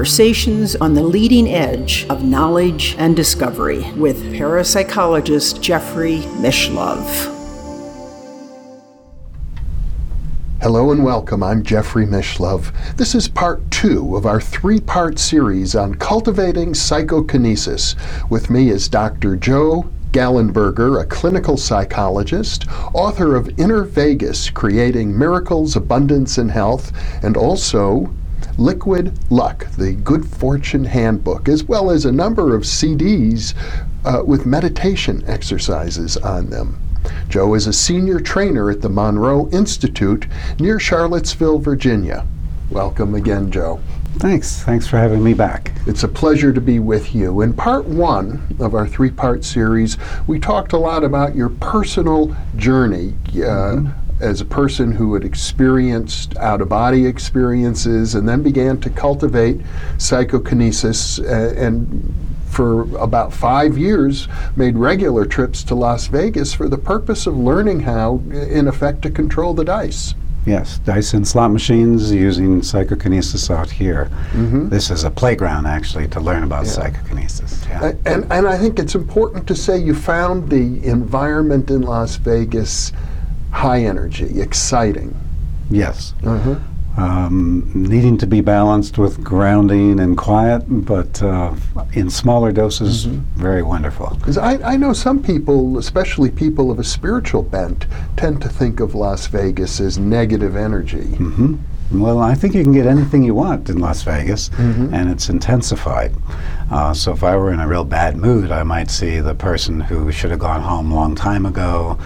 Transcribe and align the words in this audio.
Conversations 0.00 0.76
on 0.76 0.94
the 0.94 1.02
leading 1.02 1.46
edge 1.46 2.06
of 2.08 2.24
knowledge 2.24 2.94
and 2.96 3.14
discovery 3.14 3.82
with 3.98 4.16
parapsychologist 4.32 5.60
Jeffrey 5.60 6.20
Mishlove. 6.40 7.04
Hello 10.62 10.90
and 10.90 11.04
welcome. 11.04 11.42
I'm 11.42 11.62
Jeffrey 11.62 12.06
Mishlove. 12.06 12.72
This 12.96 13.14
is 13.14 13.28
part 13.28 13.70
two 13.70 14.16
of 14.16 14.24
our 14.24 14.40
three 14.40 14.80
part 14.80 15.18
series 15.18 15.76
on 15.76 15.96
cultivating 15.96 16.72
psychokinesis. 16.72 17.94
With 18.30 18.48
me 18.48 18.70
is 18.70 18.88
Dr. 18.88 19.36
Joe 19.36 19.84
Gallenberger, 20.12 21.02
a 21.02 21.04
clinical 21.04 21.58
psychologist, 21.58 22.64
author 22.94 23.36
of 23.36 23.60
Inner 23.60 23.84
Vegas 23.84 24.48
Creating 24.48 25.16
Miracles, 25.16 25.76
Abundance, 25.76 26.38
and 26.38 26.50
Health, 26.50 26.90
and 27.22 27.36
also 27.36 28.10
Liquid 28.60 29.18
Luck, 29.30 29.66
the 29.78 29.94
Good 29.94 30.26
Fortune 30.26 30.84
Handbook, 30.84 31.48
as 31.48 31.64
well 31.64 31.90
as 31.90 32.04
a 32.04 32.12
number 32.12 32.54
of 32.54 32.64
CDs 32.64 33.54
uh, 34.04 34.22
with 34.22 34.44
meditation 34.44 35.24
exercises 35.26 36.18
on 36.18 36.50
them. 36.50 36.78
Joe 37.30 37.54
is 37.54 37.66
a 37.66 37.72
senior 37.72 38.20
trainer 38.20 38.70
at 38.70 38.82
the 38.82 38.90
Monroe 38.90 39.48
Institute 39.48 40.26
near 40.58 40.78
Charlottesville, 40.78 41.58
Virginia. 41.58 42.26
Welcome 42.70 43.14
again, 43.14 43.50
Joe. 43.50 43.80
Thanks. 44.16 44.62
Thanks 44.62 44.86
for 44.86 44.98
having 44.98 45.24
me 45.24 45.32
back. 45.32 45.72
It's 45.86 46.02
a 46.02 46.08
pleasure 46.08 46.52
to 46.52 46.60
be 46.60 46.80
with 46.80 47.14
you. 47.14 47.40
In 47.40 47.54
part 47.54 47.86
one 47.86 48.46
of 48.58 48.74
our 48.74 48.86
three 48.86 49.10
part 49.10 49.42
series, 49.42 49.96
we 50.26 50.38
talked 50.38 50.74
a 50.74 50.78
lot 50.78 51.02
about 51.02 51.34
your 51.34 51.48
personal 51.48 52.36
journey. 52.56 53.14
Uh, 53.28 53.32
mm-hmm. 53.32 54.09
As 54.20 54.40
a 54.40 54.44
person 54.44 54.92
who 54.92 55.14
had 55.14 55.24
experienced 55.24 56.36
out 56.36 56.60
of 56.60 56.68
body 56.68 57.06
experiences 57.06 58.14
and 58.14 58.28
then 58.28 58.42
began 58.42 58.80
to 58.80 58.90
cultivate 58.90 59.60
psychokinesis 59.98 61.18
uh, 61.20 61.54
and 61.56 62.14
for 62.50 62.82
about 62.98 63.32
five 63.32 63.78
years 63.78 64.28
made 64.56 64.76
regular 64.76 65.24
trips 65.24 65.62
to 65.64 65.74
Las 65.74 66.08
Vegas 66.08 66.52
for 66.52 66.68
the 66.68 66.78
purpose 66.78 67.26
of 67.26 67.36
learning 67.36 67.80
how, 67.80 68.20
in 68.30 68.68
effect, 68.68 69.02
to 69.02 69.10
control 69.10 69.54
the 69.54 69.64
dice. 69.64 70.14
Yes, 70.46 70.78
dice 70.78 71.12
and 71.12 71.26
slot 71.26 71.52
machines 71.52 72.10
using 72.10 72.62
psychokinesis 72.62 73.50
out 73.50 73.70
here. 73.70 74.06
Mm-hmm. 74.32 74.70
This 74.70 74.90
is 74.90 75.04
a 75.04 75.10
playground 75.10 75.66
actually 75.66 76.08
to 76.08 76.20
learn 76.20 76.44
about 76.44 76.64
yeah. 76.64 76.72
psychokinesis. 76.72 77.64
Yeah. 77.68 77.92
And, 78.06 78.30
and 78.32 78.48
I 78.48 78.56
think 78.56 78.78
it's 78.78 78.94
important 78.94 79.46
to 79.48 79.54
say 79.54 79.78
you 79.78 79.94
found 79.94 80.48
the 80.48 80.84
environment 80.84 81.70
in 81.70 81.82
Las 81.82 82.16
Vegas 82.16 82.92
high 83.60 83.84
energy, 83.84 84.40
exciting. 84.40 85.14
Yes. 85.70 86.14
Uh-huh 86.24 86.56
um, 86.96 87.70
needing 87.74 88.18
to 88.18 88.26
be 88.26 88.40
balanced 88.40 88.98
with 88.98 89.22
grounding 89.22 90.00
and 90.00 90.16
quiet, 90.16 90.64
but 90.68 91.22
uh, 91.22 91.54
in 91.92 92.10
smaller 92.10 92.52
doses, 92.52 93.06
mm-hmm. 93.06 93.40
very 93.40 93.62
wonderful. 93.62 94.16
Because 94.16 94.36
I, 94.36 94.54
I 94.72 94.76
know 94.76 94.92
some 94.92 95.22
people, 95.22 95.78
especially 95.78 96.30
people 96.30 96.70
of 96.70 96.78
a 96.78 96.84
spiritual 96.84 97.42
bent, 97.42 97.86
tend 98.16 98.42
to 98.42 98.48
think 98.48 98.80
of 98.80 98.94
Las 98.94 99.26
Vegas 99.28 99.80
as 99.80 99.98
negative 99.98 100.56
energy. 100.56 100.98
Mm-hmm. 101.16 101.56
Well, 101.92 102.20
I 102.20 102.34
think 102.34 102.54
you 102.54 102.62
can 102.62 102.72
get 102.72 102.86
anything 102.86 103.24
you 103.24 103.34
want 103.34 103.68
in 103.68 103.78
Las 103.78 104.02
Vegas, 104.02 104.48
mm-hmm. 104.50 104.94
and 104.94 105.10
it's 105.10 105.28
intensified. 105.28 106.14
Uh, 106.70 106.94
so 106.94 107.12
if 107.12 107.24
I 107.24 107.36
were 107.36 107.52
in 107.52 107.58
a 107.58 107.66
real 107.66 107.82
bad 107.84 108.16
mood, 108.16 108.52
I 108.52 108.62
might 108.62 108.90
see 108.90 109.18
the 109.18 109.34
person 109.34 109.80
who 109.80 110.12
should 110.12 110.30
have 110.30 110.38
gone 110.38 110.60
home 110.60 110.92
a 110.92 110.94
long 110.94 111.16
time 111.16 111.44
ago. 111.44 111.98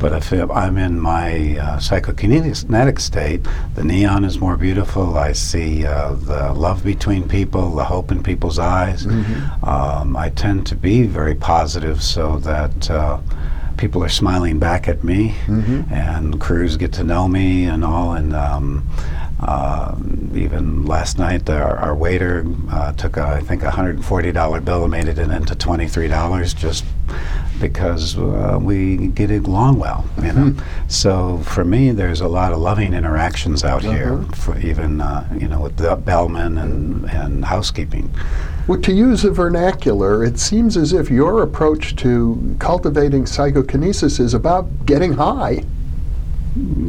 But 0.00 0.12
if 0.12 0.32
I'm 0.32 0.76
in 0.76 0.98
my 0.98 1.56
uh, 1.58 1.78
psychokinetic 1.78 3.00
state, 3.00 3.46
the 3.76 3.84
neon 3.84 4.24
is 4.24 4.40
more 4.40 4.56
beautiful. 4.56 5.16
I 5.16 5.32
see 5.32 5.86
uh, 5.86 6.14
the 6.14 6.52
love 6.52 6.82
between 6.82 7.28
people, 7.28 7.76
the 7.76 7.84
hope 7.84 8.10
in 8.10 8.22
people's 8.22 8.58
eyes. 8.58 9.06
Mm-hmm. 9.06 9.64
Um, 9.64 10.16
I 10.16 10.30
tend 10.30 10.66
to 10.68 10.74
be 10.74 11.04
very 11.04 11.34
positive 11.36 12.02
so 12.02 12.38
that 12.38 12.90
uh, 12.90 13.20
people 13.76 14.02
are 14.02 14.08
smiling 14.08 14.58
back 14.58 14.88
at 14.88 15.04
me 15.04 15.30
mm-hmm. 15.46 15.92
and 15.92 16.40
crews 16.40 16.76
get 16.76 16.92
to 16.92 17.04
know 17.04 17.28
me 17.28 17.64
and 17.64 17.84
all 17.84 18.12
and 18.12 18.34
um, 18.34 18.86
uh, 19.40 19.96
even 20.34 20.84
last 20.84 21.18
night, 21.18 21.48
our, 21.48 21.76
our 21.76 21.94
waiter 21.94 22.44
uh, 22.70 22.92
took, 22.92 23.16
a, 23.16 23.22
I 23.22 23.40
think, 23.40 23.62
a 23.62 23.70
$140 23.70 24.64
bill 24.64 24.82
and 24.82 24.90
made 24.90 25.08
it 25.08 25.18
into 25.18 25.54
$23 25.54 26.56
just 26.56 26.84
because 27.60 28.16
uh, 28.18 28.58
we 28.60 29.08
get 29.08 29.30
along 29.30 29.78
well, 29.78 30.04
you 30.18 30.32
know. 30.32 30.50
Mm-hmm. 30.50 30.88
So 30.88 31.38
for 31.38 31.64
me, 31.64 31.90
there's 31.90 32.20
a 32.20 32.28
lot 32.28 32.52
of 32.52 32.58
loving 32.58 32.92
interactions 32.92 33.64
out 33.64 33.84
uh-huh. 33.84 33.92
here, 33.92 34.22
for 34.34 34.58
even 34.58 35.00
uh, 35.00 35.28
you 35.38 35.48
know 35.48 35.60
with 35.60 35.76
the 35.76 35.96
bellman 35.96 36.58
and 36.58 37.10
and 37.10 37.44
housekeeping. 37.44 38.10
Well, 38.66 38.80
to 38.82 38.92
use 38.92 39.24
a 39.24 39.30
vernacular, 39.30 40.24
it 40.24 40.38
seems 40.38 40.76
as 40.76 40.92
if 40.92 41.10
your 41.10 41.42
approach 41.42 41.96
to 41.96 42.56
cultivating 42.58 43.26
psychokinesis 43.26 44.20
is 44.20 44.34
about 44.34 44.86
getting 44.86 45.14
high 45.14 45.64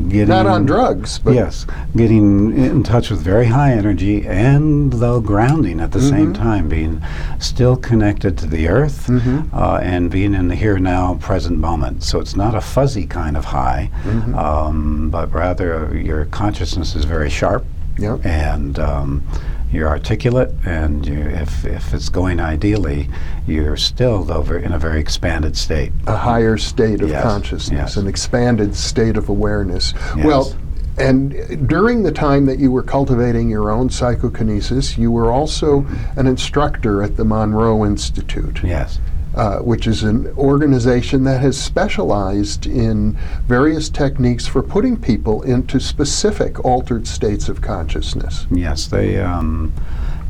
getting 0.09 0.27
not 0.27 0.45
on 0.45 0.65
drugs, 0.65 1.19
but 1.19 1.33
yes, 1.33 1.65
getting 1.95 2.57
in 2.57 2.83
touch 2.83 3.09
with 3.09 3.21
very 3.21 3.45
high 3.45 3.71
energy 3.71 4.25
and 4.27 4.93
though 4.93 5.19
grounding 5.19 5.79
at 5.79 5.91
the 5.91 5.99
mm-hmm. 5.99 6.09
same 6.09 6.33
time, 6.33 6.69
being 6.69 7.01
still 7.39 7.75
connected 7.75 8.37
to 8.37 8.47
the 8.47 8.67
earth 8.67 9.07
mm-hmm. 9.07 9.55
uh, 9.55 9.79
and 9.79 10.11
being 10.11 10.33
in 10.33 10.47
the 10.47 10.55
here 10.55 10.79
now 10.79 11.15
present 11.15 11.57
moment. 11.57 12.03
So 12.03 12.19
it's 12.19 12.35
not 12.35 12.55
a 12.55 12.61
fuzzy 12.61 13.05
kind 13.05 13.37
of 13.37 13.45
high, 13.45 13.91
mm-hmm. 14.03 14.35
um, 14.35 15.09
but 15.09 15.31
rather 15.33 15.97
your 15.97 16.25
consciousness 16.25 16.95
is 16.95 17.05
very 17.05 17.29
sharp. 17.29 17.65
Yep. 17.99 18.25
And 18.25 18.79
um, 18.79 19.27
you're 19.71 19.87
articulate, 19.87 20.53
and 20.65 21.05
you, 21.05 21.19
if, 21.19 21.65
if 21.65 21.93
it's 21.93 22.09
going 22.09 22.39
ideally, 22.39 23.09
you're 23.45 23.77
still 23.77 24.23
though 24.23 24.41
in 24.41 24.73
a 24.73 24.79
very 24.79 24.99
expanded 24.99 25.55
state. 25.55 25.91
A 26.07 26.17
higher 26.17 26.57
state 26.57 27.01
of 27.01 27.09
yes. 27.09 27.23
consciousness, 27.23 27.95
yes. 27.95 27.97
an 27.97 28.07
expanded 28.07 28.75
state 28.75 29.17
of 29.17 29.29
awareness. 29.29 29.93
Yes. 30.15 30.25
Well, 30.25 30.55
and 30.97 31.67
during 31.69 32.03
the 32.03 32.11
time 32.11 32.45
that 32.47 32.59
you 32.59 32.71
were 32.71 32.83
cultivating 32.83 33.49
your 33.49 33.71
own 33.71 33.89
psychokinesis, 33.89 34.97
you 34.97 35.11
were 35.11 35.31
also 35.31 35.85
an 36.17 36.27
instructor 36.27 37.01
at 37.03 37.15
the 37.15 37.23
Monroe 37.23 37.85
Institute. 37.85 38.61
Yes 38.63 38.99
uh, 39.35 39.59
which 39.59 39.87
is 39.87 40.03
an 40.03 40.27
organization 40.37 41.23
that 41.23 41.39
has 41.41 41.61
specialized 41.61 42.65
in 42.65 43.13
various 43.47 43.89
techniques 43.89 44.47
for 44.47 44.63
putting 44.63 44.97
people 44.97 45.41
into 45.43 45.79
specific 45.79 46.63
altered 46.65 47.07
states 47.07 47.49
of 47.49 47.61
consciousness. 47.61 48.47
Yes, 48.51 48.87
they 48.87 49.19
um, 49.19 49.73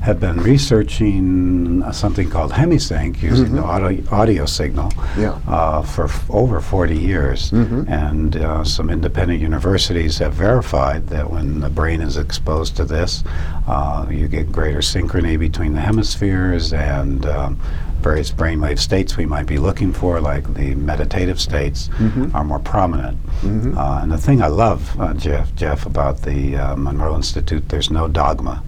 have 0.01 0.19
been 0.19 0.37
researching 0.37 1.83
something 1.91 2.29
called 2.29 2.51
hemisync 2.51 3.21
using 3.21 3.47
mm-hmm. 3.47 3.55
the 3.57 3.63
audio, 3.63 4.03
audio 4.11 4.45
signal 4.45 4.91
yeah. 5.17 5.39
uh, 5.47 5.81
for 5.81 6.05
f- 6.05 6.29
over 6.29 6.61
40 6.61 6.97
years. 6.97 7.51
Mm-hmm. 7.51 7.91
And 7.91 8.37
uh, 8.37 8.63
some 8.63 8.89
independent 8.89 9.41
universities 9.41 10.17
have 10.19 10.33
verified 10.33 11.07
that 11.07 11.29
when 11.29 11.59
the 11.59 11.69
brain 11.69 12.01
is 12.01 12.15
exposed 12.15 12.77
to 12.77 12.85
this, 12.85 13.23
uh, 13.67 14.07
you 14.09 14.27
get 14.27 14.51
greater 14.51 14.79
synchrony 14.79 15.37
between 15.37 15.73
the 15.73 15.81
hemispheres 15.81 16.71
and 16.71 17.25
um, 17.25 17.59
various 17.99 18.31
brainwave 18.31 18.79
states 18.79 19.17
we 19.17 19.25
might 19.25 19.45
be 19.45 19.57
looking 19.57 19.93
for, 19.93 20.19
like 20.19 20.53
the 20.53 20.75
meditative 20.75 21.39
states, 21.39 21.89
mm-hmm. 21.89 22.35
are 22.35 22.43
more 22.43 22.59
prominent. 22.59 23.17
Mm-hmm. 23.41 23.77
Uh, 23.77 24.01
and 24.01 24.11
the 24.11 24.17
thing 24.17 24.41
I 24.41 24.47
love, 24.47 24.99
uh, 24.99 25.13
Jeff, 25.13 25.53
Jeff, 25.55 25.85
about 25.85 26.21
the 26.21 26.55
uh, 26.55 26.75
Monroe 26.75 27.15
Institute, 27.15 27.69
there's 27.69 27.91
no 27.91 28.07
dogma. 28.07 28.63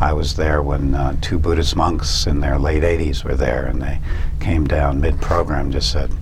I 0.00 0.12
was 0.12 0.36
there 0.36 0.62
when 0.62 0.94
uh, 0.94 1.16
two 1.20 1.38
Buddhist 1.38 1.74
monks 1.74 2.26
in 2.26 2.40
their 2.40 2.58
late 2.58 2.82
80s 2.82 3.24
were 3.24 3.34
there, 3.34 3.66
and 3.66 3.82
they 3.82 4.00
came 4.40 4.66
down 4.66 5.00
mid-program, 5.00 5.72
just 5.72 5.90
said, 5.90 6.12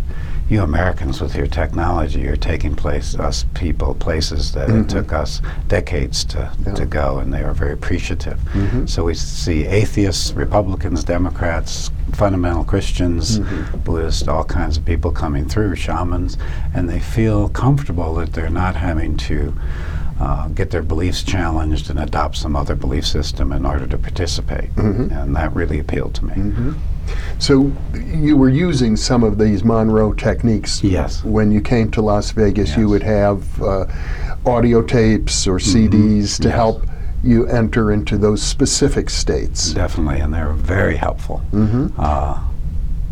you 0.48 0.62
Americans 0.62 1.20
with 1.20 1.34
your 1.34 1.46
technology 1.46 2.26
are 2.28 2.36
taking 2.36 2.74
place 2.74 3.16
us 3.16 3.44
people 3.54 3.94
places 3.94 4.52
that 4.52 4.68
mm-hmm. 4.68 4.82
it 4.82 4.88
took 4.88 5.12
us 5.12 5.40
decades 5.68 6.24
to, 6.24 6.52
yeah. 6.64 6.74
to 6.74 6.86
go 6.86 7.18
and 7.18 7.32
they 7.32 7.42
are 7.42 7.52
very 7.52 7.72
appreciative 7.72 8.38
mm-hmm. 8.38 8.86
so 8.86 9.04
we 9.04 9.14
see 9.14 9.64
atheists 9.66 10.32
republicans 10.32 11.02
democrats 11.02 11.90
fundamental 12.14 12.64
christians 12.64 13.40
mm-hmm. 13.40 13.78
buddhists 13.78 14.28
all 14.28 14.44
kinds 14.44 14.76
of 14.76 14.84
people 14.84 15.10
coming 15.10 15.48
through 15.48 15.74
shamans 15.74 16.38
and 16.74 16.88
they 16.88 17.00
feel 17.00 17.48
comfortable 17.48 18.14
that 18.14 18.32
they're 18.32 18.50
not 18.50 18.76
having 18.76 19.16
to 19.16 19.52
uh, 20.18 20.48
get 20.48 20.70
their 20.70 20.82
beliefs 20.82 21.22
challenged 21.22 21.90
and 21.90 21.98
adopt 21.98 22.36
some 22.36 22.56
other 22.56 22.74
belief 22.74 23.06
system 23.06 23.52
in 23.52 23.66
order 23.66 23.86
to 23.86 23.98
participate. 23.98 24.74
Mm-hmm. 24.74 25.12
And 25.12 25.36
that 25.36 25.54
really 25.54 25.78
appealed 25.78 26.14
to 26.14 26.24
me. 26.24 26.32
So 27.38 27.72
you 27.94 28.36
were 28.36 28.48
using 28.48 28.96
some 28.96 29.22
of 29.22 29.38
these 29.38 29.64
Monroe 29.64 30.12
techniques. 30.12 30.82
Yes. 30.82 31.22
When 31.24 31.50
you 31.52 31.60
came 31.60 31.90
to 31.92 32.02
Las 32.02 32.30
Vegas, 32.30 32.70
yes. 32.70 32.78
you 32.78 32.88
would 32.88 33.02
have 33.02 33.62
uh, 33.62 33.86
audio 34.44 34.82
tapes 34.82 35.46
or 35.46 35.58
CDs 35.58 35.90
mm-hmm. 35.90 36.42
to 36.42 36.48
yes. 36.48 36.54
help 36.54 36.86
you 37.22 37.46
enter 37.48 37.92
into 37.92 38.16
those 38.16 38.42
specific 38.42 39.10
states. 39.10 39.72
Definitely, 39.72 40.20
and 40.20 40.32
they're 40.32 40.52
very 40.52 40.96
helpful. 40.96 41.42
Mm-hmm. 41.52 41.88
Uh, 41.98 42.42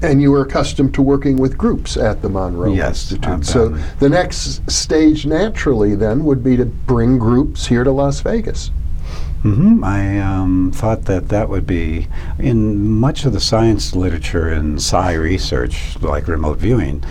and 0.02 0.20
you 0.20 0.30
were 0.30 0.42
accustomed 0.42 0.94
to 0.94 1.02
working 1.02 1.38
with 1.38 1.56
groups 1.56 1.96
at 1.96 2.20
the 2.20 2.28
Monroe 2.28 2.74
yes, 2.74 3.10
Institute. 3.12 3.46
So 3.46 3.68
the 4.00 4.08
next 4.08 4.70
stage 4.70 5.24
naturally 5.24 5.94
then 5.94 6.24
would 6.24 6.44
be 6.44 6.56
to 6.56 6.66
bring 6.66 7.18
groups 7.18 7.66
here 7.66 7.84
to 7.84 7.90
Las 7.90 8.20
Vegas. 8.20 8.70
Mm-hmm. 9.44 9.84
I 9.84 10.20
um, 10.20 10.72
thought 10.72 11.04
that 11.04 11.28
that 11.28 11.50
would 11.50 11.66
be 11.66 12.08
in 12.38 12.88
much 12.88 13.26
of 13.26 13.34
the 13.34 13.40
science 13.40 13.94
literature 13.94 14.48
and 14.48 14.80
psi 14.80 15.12
research, 15.12 16.00
like 16.00 16.28
remote 16.28 16.58
viewing. 16.58 17.04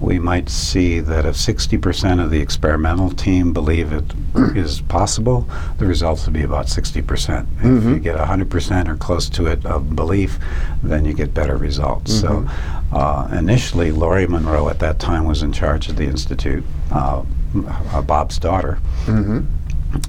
We 0.00 0.18
might 0.18 0.50
see 0.50 0.98
that 1.00 1.24
if 1.24 1.36
60% 1.36 2.22
of 2.22 2.30
the 2.30 2.40
experimental 2.40 3.10
team 3.10 3.52
believe 3.52 3.92
it 3.92 4.04
is 4.56 4.80
possible, 4.82 5.48
the 5.78 5.86
results 5.86 6.26
would 6.26 6.34
be 6.34 6.42
about 6.42 6.66
60%. 6.66 7.04
Mm-hmm. 7.04 7.76
If 7.78 7.84
you 7.84 7.98
get 8.00 8.18
100% 8.18 8.88
or 8.88 8.96
close 8.96 9.28
to 9.30 9.46
it 9.46 9.64
of 9.64 9.94
belief, 9.94 10.38
then 10.82 11.04
you 11.04 11.14
get 11.14 11.32
better 11.32 11.56
results. 11.56 12.20
Mm-hmm. 12.20 12.48
So 12.48 12.98
uh, 12.98 13.28
initially, 13.32 13.92
Laurie 13.92 14.26
Monroe 14.26 14.68
at 14.68 14.80
that 14.80 14.98
time 14.98 15.24
was 15.24 15.44
in 15.44 15.52
charge 15.52 15.88
of 15.88 15.96
the 15.96 16.04
institute, 16.04 16.64
uh, 16.90 17.22
uh, 17.68 18.02
Bob's 18.02 18.38
daughter. 18.38 18.80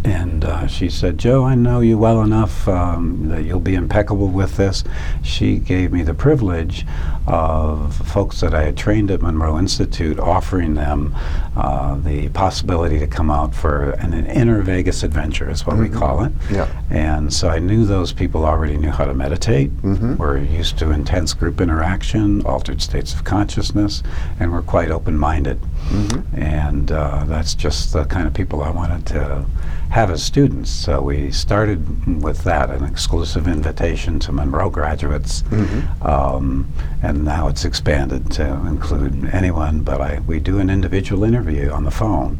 And 0.03 0.45
uh, 0.45 0.67
she 0.67 0.89
said, 0.89 1.17
Joe, 1.17 1.43
I 1.43 1.55
know 1.55 1.79
you 1.79 1.97
well 1.97 2.21
enough 2.21 2.67
um, 2.67 3.29
that 3.29 3.43
you'll 3.43 3.59
be 3.59 3.75
impeccable 3.75 4.27
with 4.27 4.57
this. 4.57 4.83
She 5.23 5.57
gave 5.57 5.91
me 5.91 6.03
the 6.03 6.13
privilege 6.13 6.85
of 7.25 7.95
folks 8.07 8.39
that 8.41 8.53
I 8.53 8.63
had 8.63 8.77
trained 8.77 9.11
at 9.11 9.21
Monroe 9.21 9.57
Institute 9.57 10.19
offering 10.19 10.75
them 10.75 11.15
uh, 11.55 11.95
the 11.95 12.29
possibility 12.29 12.99
to 12.99 13.07
come 13.07 13.29
out 13.29 13.55
for 13.55 13.91
an, 13.91 14.13
an 14.13 14.25
inner 14.27 14.61
Vegas 14.61 15.03
adventure, 15.03 15.49
is 15.49 15.65
what 15.65 15.75
mm-hmm. 15.75 15.93
we 15.93 15.99
call 15.99 16.23
it. 16.23 16.31
Yeah. 16.51 16.67
And 16.89 17.33
so 17.33 17.49
I 17.49 17.59
knew 17.59 17.85
those 17.85 18.13
people 18.13 18.45
already 18.45 18.77
knew 18.77 18.91
how 18.91 19.05
to 19.05 19.13
meditate, 19.13 19.71
mm-hmm. 19.77 20.17
were 20.17 20.37
used 20.37 20.77
to 20.79 20.91
intense 20.91 21.33
group 21.33 21.61
interaction, 21.61 22.45
altered 22.45 22.81
states 22.81 23.13
of 23.13 23.23
consciousness, 23.23 24.03
and 24.39 24.51
were 24.51 24.61
quite 24.61 24.91
open 24.91 25.17
minded. 25.17 25.59
Mm-hmm. 25.89 26.41
And 26.41 26.91
uh, 26.91 27.23
that's 27.25 27.55
just 27.55 27.93
the 27.93 28.03
kind 28.05 28.27
of 28.27 28.33
people 28.33 28.61
I 28.61 28.69
wanted 28.69 29.05
to 29.07 29.45
have 29.89 30.11
as 30.11 30.21
students. 30.21 30.69
So 30.69 31.01
we 31.01 31.31
started 31.31 32.21
with 32.21 32.43
that, 32.43 32.69
an 32.69 32.83
exclusive 32.83 33.47
invitation 33.47 34.19
to 34.19 34.33
Monroe 34.33 34.69
graduates, 34.69 35.43
mm-hmm. 35.43 36.05
um, 36.05 36.67
and 37.01 37.23
now 37.23 37.47
it's 37.47 37.63
expanded 37.63 38.29
to 38.33 38.45
include 38.67 39.29
anyone. 39.31 39.81
But 39.81 40.01
I, 40.01 40.19
we 40.27 40.39
do 40.41 40.59
an 40.59 40.69
individual 40.69 41.23
interview 41.23 41.46
on 41.47 41.85
the 41.85 41.91
phone 41.91 42.37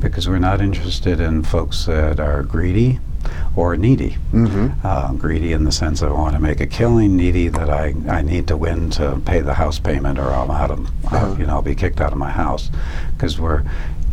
because 0.00 0.28
we're 0.28 0.38
not 0.38 0.60
interested 0.60 1.18
in 1.18 1.42
folks 1.42 1.86
that 1.86 2.20
are 2.20 2.42
greedy 2.42 3.00
or 3.56 3.76
needy. 3.76 4.16
Mm-hmm. 4.32 4.86
Uh, 4.86 5.12
greedy 5.14 5.52
in 5.52 5.64
the 5.64 5.72
sense 5.72 6.00
that 6.00 6.10
I 6.10 6.12
want 6.12 6.34
to 6.34 6.40
make 6.40 6.60
a 6.60 6.66
killing, 6.66 7.16
needy 7.16 7.48
that 7.48 7.70
I, 7.70 7.94
I 8.08 8.22
need 8.22 8.46
to 8.48 8.56
win 8.56 8.90
to 8.90 9.20
pay 9.24 9.40
the 9.40 9.54
house 9.54 9.78
payment 9.78 10.18
or 10.18 10.28
I'm 10.30 10.50
out 10.50 10.70
of, 10.70 10.86
uh-huh. 11.06 11.36
you 11.38 11.46
know, 11.46 11.54
I'll 11.54 11.62
be 11.62 11.74
kicked 11.74 12.00
out 12.00 12.12
of 12.12 12.18
my 12.18 12.30
house. 12.30 12.70
Because 13.12 13.40
we're 13.40 13.64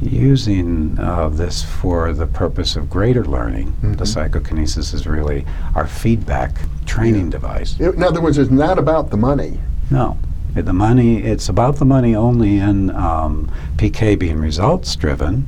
using 0.02 0.98
uh, 1.00 1.30
this 1.30 1.64
for 1.64 2.14
the 2.14 2.28
purpose 2.28 2.76
of 2.76 2.90
greater 2.90 3.26
learning. 3.26 3.68
Mm-hmm. 3.68 3.94
The 3.94 4.06
psychokinesis 4.06 4.94
is 4.94 5.06
really 5.06 5.46
our 5.76 5.88
feedback 5.88 6.56
training 6.86 7.26
yeah. 7.26 7.32
device. 7.32 7.80
In 7.80 8.04
other 8.04 8.22
words, 8.22 8.38
it's 8.38 8.52
not 8.52 8.80
about 8.80 9.10
the 9.10 9.18
money. 9.18 9.60
No. 9.92 10.18
The 10.54 10.74
money, 10.74 11.24
it's 11.24 11.50
about 11.50 11.78
the 11.78 11.86
money 11.86 12.16
only 12.16 12.58
in 12.58 12.90
um, 12.92 13.52
PK 13.76 14.18
being 14.18 14.40
results 14.40 14.96
driven. 14.96 15.48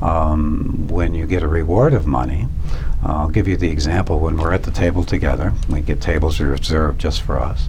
Um, 0.00 0.86
when 0.88 1.14
you 1.14 1.26
get 1.26 1.42
a 1.42 1.48
reward 1.48 1.92
of 1.92 2.06
money, 2.06 2.46
I'll 3.02 3.28
give 3.28 3.48
you 3.48 3.56
the 3.56 3.70
example 3.70 4.20
when 4.20 4.36
we're 4.36 4.52
at 4.52 4.62
the 4.62 4.70
table 4.70 5.04
together, 5.04 5.52
we 5.68 5.80
get 5.80 6.00
tables 6.00 6.40
reserved 6.40 7.00
just 7.00 7.22
for 7.22 7.40
us 7.40 7.68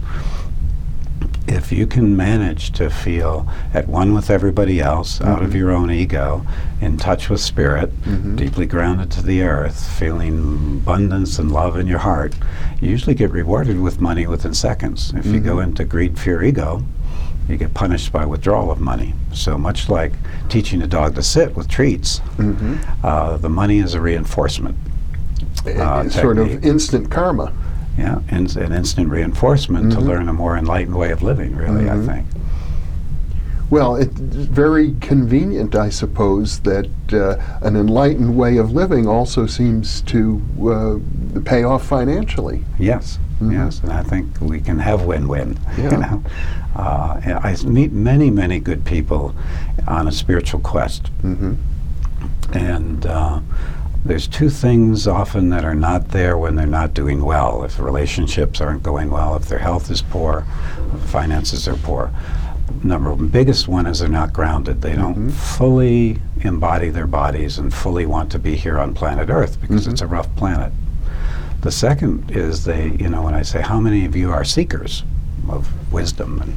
if 1.48 1.72
you 1.72 1.86
can 1.86 2.16
manage 2.16 2.72
to 2.72 2.90
feel 2.90 3.48
at 3.74 3.88
one 3.88 4.14
with 4.14 4.30
everybody 4.30 4.80
else, 4.80 5.20
mm-hmm. 5.20 5.28
out 5.28 5.42
of 5.42 5.50
mm-hmm. 5.50 5.58
your 5.58 5.72
own 5.72 5.92
ego, 5.92 6.46
in 6.82 6.98
touch 6.98 7.30
with 7.30 7.40
spirit, 7.40 7.90
mm-hmm. 8.02 8.36
deeply 8.36 8.66
grounded 8.66 9.12
to 9.12 9.22
the 9.22 9.44
earth, 9.44 9.88
feeling 9.98 10.82
abundance 10.82 11.38
and 11.40 11.52
love 11.52 11.78
in 11.78 11.88
your 11.88 12.00
heart, 12.00 12.36
you 12.82 12.90
usually 12.90 13.16
get 13.16 13.32
rewarded 13.32 13.80
with 13.80 14.02
money 14.02 14.28
within 14.28 14.54
seconds. 14.54 15.12
If 15.14 15.26
mm-hmm. 15.26 15.34
you 15.36 15.40
go 15.40 15.56
mm-hmm. 15.56 15.70
into 15.70 15.86
greed, 15.86 16.18
fear, 16.18 16.44
ego, 16.44 16.84
you 17.48 17.58
get 17.58 17.74
punished 17.76 18.12
by 18.12 18.26
withdrawal 18.26 18.72
of 18.72 18.80
money. 18.80 19.14
So 19.34 19.58
much 19.58 19.88
like 19.88 20.14
teaching 20.50 20.82
a 20.82 20.88
dog 20.88 21.14
to 21.16 21.24
sit 21.24 21.56
with 21.56 21.68
treats, 21.68 22.20
mm-hmm. 22.38 22.78
uh, 23.06 23.38
the 23.38 23.50
money 23.50 23.80
is 23.80 23.94
a 23.94 24.02
reinforcement. 24.02 24.76
Uh, 25.66 26.08
sort 26.10 26.38
of 26.38 26.64
instant 26.64 27.10
karma 27.10 27.52
yeah, 27.98 28.22
and 28.30 28.56
an 28.58 28.72
instant 28.74 29.10
reinforcement 29.10 29.88
mm-hmm. 29.88 30.00
to 30.00 30.06
learn 30.06 30.30
a 30.30 30.34
more 30.34 30.58
enlightened 30.58 30.96
way 30.96 31.12
of 31.12 31.22
living. 31.22 31.56
Really, 31.56 31.86
mm-hmm. 31.86 32.10
I 32.10 32.14
think. 32.14 32.28
Well, 33.70 33.96
it's 33.96 34.14
very 34.20 34.94
convenient, 35.02 35.74
I 35.76 35.90
suppose, 35.90 36.60
that 36.62 36.88
uh, 37.12 37.38
an 37.66 37.76
enlightened 37.76 38.38
way 38.38 38.58
of 38.58 38.72
living 38.72 39.08
also 39.08 39.48
seems 39.48 40.02
to 40.02 41.02
uh, 41.36 41.42
pay 41.42 41.64
off 41.64 41.84
financially. 41.84 42.64
Yes, 42.78 43.18
mm-hmm. 43.36 43.54
yes, 43.54 43.80
and 43.80 43.92
I 43.92 44.04
think 44.04 44.40
we 44.40 44.62
can 44.62 44.78
have 44.78 45.06
win-win. 45.06 45.60
Yeah. 45.78 45.92
You 45.92 45.98
know? 45.98 46.24
uh, 46.76 47.40
I 47.44 47.56
meet 47.66 47.92
many, 47.92 48.30
many 48.30 48.60
good 48.60 48.86
people 48.86 49.34
on 49.88 50.08
a 50.08 50.12
spiritual 50.12 50.60
quest, 50.60 51.06
mm-hmm. 51.24 51.56
and 52.56 53.06
uh, 53.08 53.40
there's 54.06 54.28
two 54.28 54.50
things 54.50 55.08
often 55.08 55.50
that 55.50 55.66
are 55.66 55.74
not 55.74 56.10
there 56.10 56.38
when 56.38 56.56
they're 56.56 56.68
not 56.68 56.94
doing 56.94 57.26
well. 57.26 57.64
If 57.64 57.80
relationships 57.80 58.62
aren't 58.62 58.84
going 58.84 59.10
well, 59.10 59.36
if 59.36 59.48
their 59.48 59.60
health 59.60 59.90
is 59.90 60.04
poor, 60.04 60.46
finances 61.08 61.68
are 61.68 61.76
poor. 61.78 62.12
Number 62.84 63.12
one, 63.12 63.30
biggest 63.30 63.68
one 63.68 63.88
is 63.88 64.00
they're 64.00 64.10
not 64.10 64.32
grounded. 64.32 64.82
They 64.82 64.96
don't 64.96 65.16
mm-hmm. 65.16 65.30
fully 65.30 66.20
embody 66.42 66.90
their 66.90 67.08
bodies 67.08 67.58
and 67.58 67.74
fully 67.74 68.06
want 68.06 68.32
to 68.34 68.40
be 68.40 68.56
here 68.56 68.78
on 68.78 68.94
planet 68.94 69.30
Earth 69.30 69.60
because 69.60 69.84
mm-hmm. 69.84 69.94
it's 69.94 70.02
a 70.02 70.08
rough 70.08 70.34
planet. 70.36 70.72
The 71.62 71.72
second 71.72 72.30
is 72.30 72.64
they, 72.64 72.92
you 72.92 73.10
know, 73.10 73.24
when 73.24 73.34
I 73.34 73.42
say, 73.42 73.62
how 73.62 73.80
many 73.80 74.06
of 74.06 74.16
you 74.16 74.32
are 74.32 74.44
seekers 74.44 75.04
of 75.50 75.68
wisdom? 75.92 76.40
And 76.42 76.56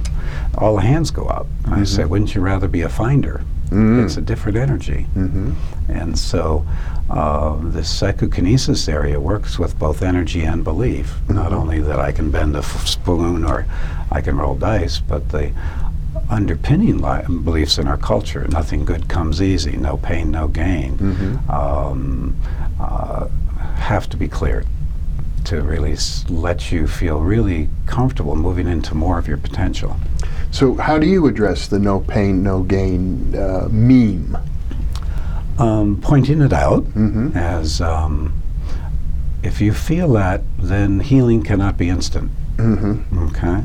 all 0.59 0.76
the 0.76 0.83
hands 0.83 1.11
go 1.11 1.25
up. 1.25 1.47
And 1.64 1.73
mm-hmm. 1.73 1.81
I 1.81 1.85
say, 1.85 2.05
wouldn't 2.05 2.35
you 2.35 2.43
rather 2.43 2.69
be 2.69 2.83
a 2.83 2.90
finder? 2.90 3.43
Mm. 3.71 4.05
It's 4.05 4.17
a 4.17 4.23
different 4.23 4.57
energy. 4.57 5.07
Mm-hmm. 5.14 5.52
And 5.88 6.19
so 6.19 6.67
uh, 7.11 7.57
the 7.71 7.83
psychokinesis 7.83 8.88
area 8.88 9.19
works 9.19 9.59
with 9.59 9.79
both 9.79 10.03
energy 10.03 10.45
and 10.45 10.62
belief. 10.62 11.07
Mm-hmm. 11.07 11.35
Not 11.35 11.53
only 11.53 11.81
that 11.81 11.99
I 11.99 12.12
can 12.12 12.31
bend 12.31 12.55
a 12.55 12.61
f- 12.61 12.87
spoon 12.87 13.45
or 13.45 13.67
I 14.11 14.21
can 14.21 14.37
roll 14.37 14.55
dice, 14.57 15.00
but 15.00 15.31
the 15.31 15.53
underpinning 16.31 16.99
li- 16.99 17.23
beliefs 17.45 17.79
in 17.79 17.87
our 17.87 17.97
culture 17.97 18.47
nothing 18.49 18.85
good 18.85 19.09
comes 19.09 19.41
easy, 19.41 19.77
no 19.77 19.97
pain, 19.99 20.31
no 20.31 20.49
gain 20.49 20.99
mm-hmm. 20.99 21.50
um, 21.50 22.37
uh, 22.81 23.29
have 23.77 24.09
to 24.11 24.17
be 24.17 24.29
cleared 24.29 24.67
to 25.45 25.62
really 25.62 25.93
s- 25.93 26.25
let 26.29 26.71
you 26.71 26.87
feel 26.87 27.21
really 27.21 27.69
comfortable 27.87 28.37
moving 28.37 28.69
into 28.69 28.95
more 28.95 29.19
of 29.19 29.27
your 29.27 29.38
potential. 29.38 29.97
So, 30.50 30.75
how 30.75 30.99
do 30.99 31.07
you 31.07 31.27
address 31.27 31.69
the 31.69 31.79
no 31.79 32.00
pain, 32.00 32.43
no 32.43 32.62
gain 32.62 33.35
uh, 33.35 33.69
meme? 33.71 34.37
Um, 35.59 36.00
pointing 36.00 36.41
it 36.41 36.53
out 36.53 36.85
mm-hmm. 36.85 37.37
as 37.37 37.81
um, 37.81 38.33
if 39.43 39.61
you 39.61 39.73
feel 39.73 40.12
that, 40.12 40.43
then 40.59 41.00
healing 41.00 41.43
cannot 41.43 41.77
be 41.77 41.88
instant. 41.88 42.31
Mm-hmm. 42.57 43.19
Okay? 43.29 43.65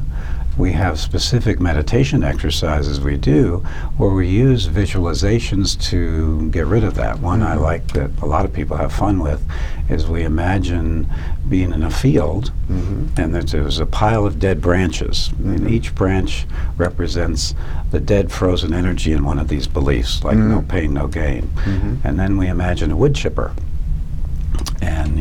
We 0.57 0.72
have 0.72 1.00
specific 1.00 1.60
meditation 1.60 2.24
exercises 2.24 3.00
we 3.00 3.17
do 3.17 3.57
where 3.98 4.12
we 4.12 4.27
use 4.27 4.67
visualizations 4.67 5.79
to 5.89 6.50
get 6.51 6.65
rid 6.65 6.83
of 6.83 6.95
that. 6.95 7.19
One 7.19 7.41
I 7.41 7.55
mm-hmm. 7.55 7.63
like 7.63 7.88
that 7.93 8.12
a 8.22 8.25
lot 8.25 8.45
of 8.45 8.53
people 8.53 8.77
have 8.77 8.93
fun 8.93 9.19
with 9.19 9.43
is 9.89 10.07
we 10.07 10.24
imagine 10.24 11.10
being 11.50 11.74
in 11.74 11.83
a 11.83 11.89
field 11.89 12.51
mm-hmm. 12.69 13.19
and 13.19 13.33
there's 13.33 13.79
a 13.79 13.86
pile 13.86 14.25
of 14.25 14.39
dead 14.39 14.62
branches. 14.62 15.29
Mm-hmm. 15.29 15.53
And 15.53 15.69
each 15.69 15.95
branch 15.95 16.45
represents 16.77 17.55
the 17.91 18.00
dead 18.00 18.31
frozen 18.31 18.74
energy 18.74 19.12
in 19.12 19.25
one 19.25 19.39
of 19.39 19.48
these 19.48 19.67
beliefs, 19.67 20.24
like 20.24 20.38
no 20.38 20.60
mm-hmm. 20.60 20.67
pain, 20.67 20.93
no 20.93 21.07
gain. 21.07 21.43
Mm-hmm. 21.43 22.07
And 22.07 22.19
then 22.19 22.38
we 22.38 22.48
imagine 22.48 22.91
a 22.91 22.95
wood 22.95 23.15
chipper 23.15 23.53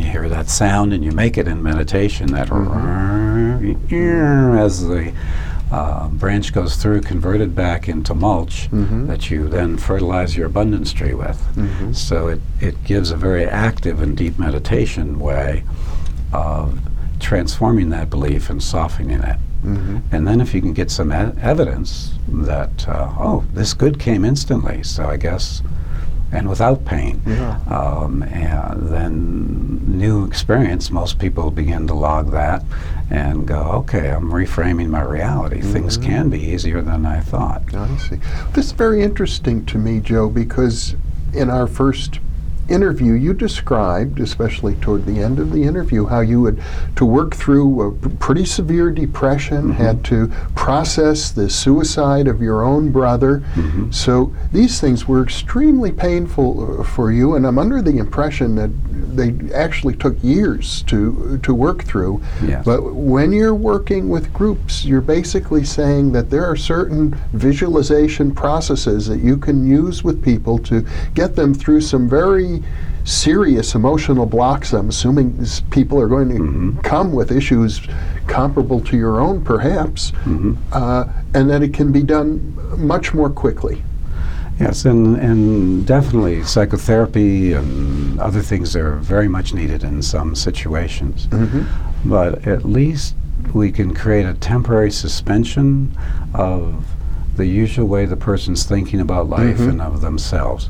you 0.03 0.11
hear 0.11 0.29
that 0.29 0.49
sound 0.49 0.93
and 0.93 1.05
you 1.05 1.13
make 1.13 1.39
it 1.39 1.49
in 1.49 1.63
meditation 1.63 2.27
that 2.29 2.49
mm-hmm. 2.49 3.79
as 4.59 4.87
the 4.87 5.13
uh, 5.71 6.09
branch 6.09 6.53
goes 6.53 6.77
through 6.77 7.01
converted 7.01 7.55
back 7.55 7.89
into 7.89 8.15
mulch 8.15 8.71
mm-hmm. 8.71 9.07
that 9.07 9.31
you 9.31 9.49
then 9.49 9.77
fertilize 9.77 10.37
your 10.37 10.47
abundance 10.47 10.93
tree 10.93 11.15
with 11.15 11.41
mm-hmm. 11.55 11.93
so 11.93 12.29
it, 12.29 12.41
it 12.61 12.85
gives 12.85 13.11
a 13.11 13.17
very 13.17 13.47
active 13.47 14.03
and 14.03 14.17
deep 14.17 14.39
meditation 14.39 15.19
way 15.19 15.65
of 16.33 16.79
transforming 17.21 17.91
that 17.91 18.11
belief 18.11 18.51
and 18.51 18.63
softening 18.63 19.21
it 19.21 19.39
Mm-hmm. 19.65 20.15
And 20.15 20.27
then 20.27 20.41
if 20.41 20.55
you 20.55 20.61
can 20.61 20.73
get 20.73 20.91
some 20.91 21.13
e- 21.13 21.41
evidence 21.41 22.15
that, 22.29 22.89
uh, 22.89 23.13
oh, 23.19 23.45
this 23.53 23.75
good 23.75 24.01
came 24.01 24.25
instantly, 24.25 24.83
so 24.83 25.07
I 25.07 25.17
guess 25.17 25.63
and 26.33 26.49
without 26.49 26.85
pain. 26.85 27.21
Yeah. 27.27 27.61
Um, 27.69 28.23
and 28.23 28.89
then 28.89 29.81
new 29.87 30.25
experience, 30.25 30.91
most 30.91 31.19
people 31.19 31.51
begin 31.51 31.87
to 31.87 31.95
log 31.95 32.31
that 32.33 32.65
and 33.11 33.47
go, 33.47 33.61
okay, 33.61 34.11
I'm 34.11 34.31
reframing 34.31 34.89
my 34.89 35.03
reality. 35.03 35.59
Mm-hmm. 35.59 35.73
Things 35.73 35.97
can 35.99 36.31
be 36.31 36.41
easier 36.41 36.81
than 36.81 37.05
I 37.05 37.21
thought. 37.21 37.63
I 37.75 37.97
see. 37.99 38.19
This 38.55 38.67
is 38.67 38.73
very 38.73 39.03
interesting 39.03 39.67
to 39.67 39.79
me, 39.79 40.01
Joe, 40.01 40.31
because 40.31 40.97
in 41.35 41.51
our 41.51 41.67
first 41.67 42.19
interview, 42.73 43.13
you 43.13 43.35
described, 43.35 44.21
especially 44.21 44.75
toward 44.77 45.05
the 45.07 45.21
end 45.21 45.39
of 45.39 45.53
the 45.53 45.63
interview, 45.63 46.07
how 46.07 46.21
you 46.21 46.45
had 46.47 46.61
to 46.97 47.05
work 47.05 47.35
through 47.35 47.83
a 47.83 47.91
pretty 48.17 48.45
severe 48.45 48.91
depression, 48.91 49.63
mm-hmm. 49.63 49.83
had 49.83 50.05
to 50.05 50.29
process 50.55 51.31
the 51.31 51.49
suicide 51.51 52.27
of 52.27 52.41
your 52.41 52.63
own 52.63 52.91
brother. 52.91 53.41
Mm-hmm. 53.55 53.91
So 53.91 54.35
these 54.53 54.81
things 54.81 55.07
were 55.07 55.23
extremely 55.23 55.93
painful 55.93 56.81
uh, 56.81 56.85
for 56.85 57.13
you, 57.13 57.35
and 57.35 57.47
I'm 57.47 57.59
under 57.59 57.83
the 57.83 57.99
impression 57.99 58.55
that 58.57 58.71
they 59.17 59.53
actually 59.53 59.95
took 59.97 60.17
years 60.23 60.83
to 60.85 61.39
to 61.43 61.55
work 61.55 61.85
through. 61.85 62.23
Yes. 62.45 62.65
But 62.65 62.95
when 62.95 63.33
you're 63.33 63.55
working 63.55 64.09
with 64.09 64.33
groups, 64.33 64.85
you're 64.85 65.01
basically 65.01 65.65
saying 65.65 66.13
that 66.13 66.31
there 66.31 66.45
are 66.45 66.57
certain 66.57 67.15
visualization 67.33 68.35
processes 68.35 69.07
that 69.09 69.21
you 69.21 69.37
can 69.37 69.67
use 69.67 70.03
with 70.03 70.23
people 70.25 70.59
to 70.61 70.87
get 71.15 71.37
them 71.37 71.53
through 71.53 71.83
some 71.83 72.09
very 72.09 72.62
serious 73.05 73.75
emotional 73.75 74.27
blocks. 74.27 74.73
I'm 74.73 74.89
assuming 74.89 75.45
people 75.71 76.01
are 76.01 76.09
going 76.09 76.29
to 76.29 76.35
mm-hmm. 76.35 76.81
come 76.81 77.13
with 77.13 77.33
issues 77.33 77.81
comparable 78.27 78.81
to 78.81 78.97
your 78.97 79.21
own, 79.21 79.45
perhaps, 79.45 80.13
mm-hmm. 80.13 80.55
uh, 80.73 81.05
and 81.35 81.51
that 81.51 81.63
it 81.63 81.75
can 81.75 81.93
be 81.93 82.03
done 82.03 82.57
much 82.79 83.13
more 83.13 83.31
quickly. 83.31 83.83
Yes, 84.61 84.85
and, 84.85 85.17
and 85.17 85.87
definitely 85.87 86.45
psychotherapy 86.45 87.53
and 87.53 88.21
other 88.21 88.43
things 88.43 88.77
are 88.77 88.97
very 88.97 89.27
much 89.27 89.55
needed 89.55 89.83
in 89.83 90.03
some 90.03 90.35
situations. 90.35 91.27
Mm-hmm. 91.29 92.09
But 92.09 92.47
at 92.47 92.65
least 92.65 93.17
we 93.55 93.73
can 93.73 93.95
create 93.95 94.27
a 94.27 94.35
temporary 94.35 94.91
suspension 94.91 95.97
of 96.35 96.85
the 97.37 97.47
usual 97.47 97.87
way 97.87 98.05
the 98.05 98.17
person's 98.17 98.65
thinking 98.65 99.01
about 99.01 99.29
life 99.29 99.57
mm-hmm. 99.57 99.71
and 99.71 99.83
of 99.83 100.01
themselves. 100.01 100.69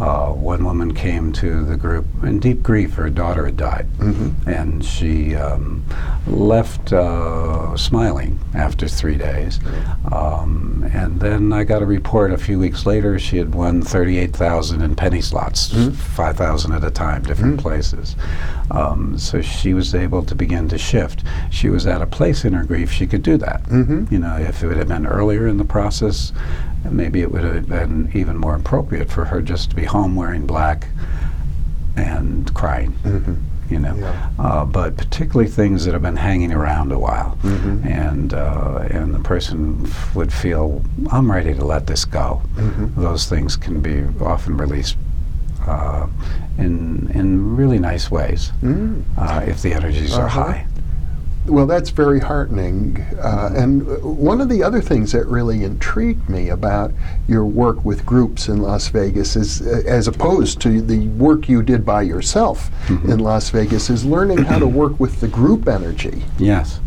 Uh, 0.00 0.32
one 0.32 0.64
woman 0.64 0.94
came 0.94 1.30
to 1.30 1.62
the 1.64 1.76
group 1.76 2.06
in 2.22 2.40
deep 2.40 2.62
grief. 2.62 2.94
Her 2.94 3.10
daughter 3.10 3.44
had 3.44 3.56
died, 3.58 3.86
mm-hmm. 3.98 4.48
and 4.48 4.82
she 4.82 5.34
um, 5.34 5.84
left 6.26 6.92
uh, 6.92 7.76
smiling 7.76 8.38
after 8.54 8.88
three 8.88 9.16
days. 9.16 9.60
Um, 10.10 10.88
and 10.92 11.20
then 11.20 11.52
I 11.52 11.64
got 11.64 11.82
a 11.82 11.86
report 11.86 12.32
a 12.32 12.38
few 12.38 12.58
weeks 12.58 12.86
later. 12.86 13.18
She 13.18 13.36
had 13.36 13.54
won 13.54 13.82
thirty-eight 13.82 14.34
thousand 14.34 14.80
in 14.80 14.96
penny 14.96 15.20
slots, 15.20 15.68
mm-hmm. 15.68 15.90
five 15.90 16.36
thousand 16.36 16.72
at 16.72 16.82
a 16.82 16.90
time, 16.90 17.22
different 17.22 17.56
mm-hmm. 17.56 17.68
places. 17.68 18.16
Um, 18.70 19.18
so 19.18 19.42
she 19.42 19.74
was 19.74 19.94
able 19.94 20.22
to 20.24 20.34
begin 20.34 20.68
to 20.68 20.78
shift. 20.78 21.24
She 21.50 21.68
was 21.68 21.86
at 21.86 22.00
a 22.00 22.06
place 22.06 22.44
in 22.44 22.54
her 22.54 22.64
grief 22.64 22.90
she 22.90 23.06
could 23.06 23.22
do 23.22 23.36
that. 23.36 23.64
Mm-hmm. 23.64 24.12
You 24.12 24.20
know, 24.20 24.36
if 24.36 24.62
it 24.62 24.76
had 24.76 24.88
been 24.88 25.06
earlier 25.06 25.46
in 25.46 25.58
the 25.58 25.64
process, 25.64 26.32
maybe 26.88 27.20
it 27.20 27.30
would 27.30 27.44
have 27.44 27.68
been 27.68 28.10
even 28.14 28.36
more 28.36 28.54
appropriate 28.54 29.10
for 29.10 29.26
her 29.26 29.40
just 29.40 29.70
to 29.70 29.76
be 29.76 29.84
home 29.84 30.16
wearing 30.16 30.46
black 30.46 30.88
and 31.96 32.52
crying. 32.54 32.92
Mm-hmm. 33.04 33.34
You 33.72 33.78
know, 33.78 33.94
yeah. 33.94 34.30
uh, 34.36 34.64
but 34.64 34.96
particularly 34.96 35.48
things 35.48 35.84
that 35.84 35.92
have 35.92 36.02
been 36.02 36.16
hanging 36.16 36.52
around 36.52 36.90
a 36.90 36.98
while, 36.98 37.38
mm-hmm. 37.42 37.86
and 37.86 38.34
uh, 38.34 38.88
and 38.90 39.14
the 39.14 39.20
person 39.20 39.86
f- 39.86 40.16
would 40.16 40.32
feel 40.32 40.82
I'm 41.12 41.30
ready 41.30 41.54
to 41.54 41.64
let 41.64 41.86
this 41.86 42.04
go. 42.04 42.42
Mm-hmm. 42.56 43.00
Those 43.00 43.26
things 43.28 43.54
can 43.54 43.80
be 43.80 44.02
often 44.24 44.56
released 44.56 44.96
uh, 45.66 46.08
in 46.58 47.12
in 47.14 47.56
really 47.56 47.78
nice 47.78 48.10
ways 48.10 48.50
mm. 48.60 49.04
uh, 49.16 49.44
if 49.46 49.62
the 49.62 49.72
energies 49.72 50.14
uh-huh. 50.14 50.22
are 50.22 50.28
high. 50.28 50.66
Well, 51.46 51.66
that's 51.66 51.90
very 51.90 52.20
heartening. 52.20 53.00
Uh, 53.18 53.50
and 53.56 54.02
one 54.02 54.40
of 54.40 54.48
the 54.48 54.62
other 54.62 54.80
things 54.80 55.12
that 55.12 55.26
really 55.26 55.64
intrigued 55.64 56.28
me 56.28 56.50
about 56.50 56.92
your 57.26 57.44
work 57.44 57.84
with 57.84 58.04
groups 58.04 58.48
in 58.48 58.60
Las 58.60 58.88
Vegas 58.88 59.36
is, 59.36 59.62
uh, 59.62 59.82
as 59.86 60.06
opposed 60.06 60.60
to 60.62 60.82
the 60.82 61.08
work 61.08 61.48
you 61.48 61.62
did 61.62 61.84
by 61.84 62.02
yourself 62.02 62.70
mm-hmm. 62.86 63.10
in 63.10 63.18
Las 63.20 63.50
Vegas, 63.50 63.88
is 63.88 64.04
learning 64.04 64.38
how 64.38 64.58
to 64.58 64.66
work 64.82 65.00
with 65.00 65.20
the 65.20 65.28
group 65.28 65.66
energy. 65.66 66.22
Yes. 66.38 66.80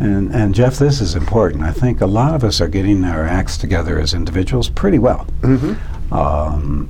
And, 0.00 0.34
and 0.34 0.54
Jeff, 0.54 0.78
this 0.78 1.00
is 1.00 1.14
important. 1.14 1.62
I 1.62 1.72
think 1.72 2.00
a 2.00 2.06
lot 2.06 2.34
of 2.34 2.42
us 2.42 2.60
are 2.60 2.68
getting 2.68 3.04
our 3.04 3.24
acts 3.24 3.56
together 3.58 4.00
as 4.00 4.14
individuals 4.14 4.68
pretty 4.70 4.98
well. 4.98 5.26
Mm-hmm. 5.42 6.12
Um, 6.14 6.88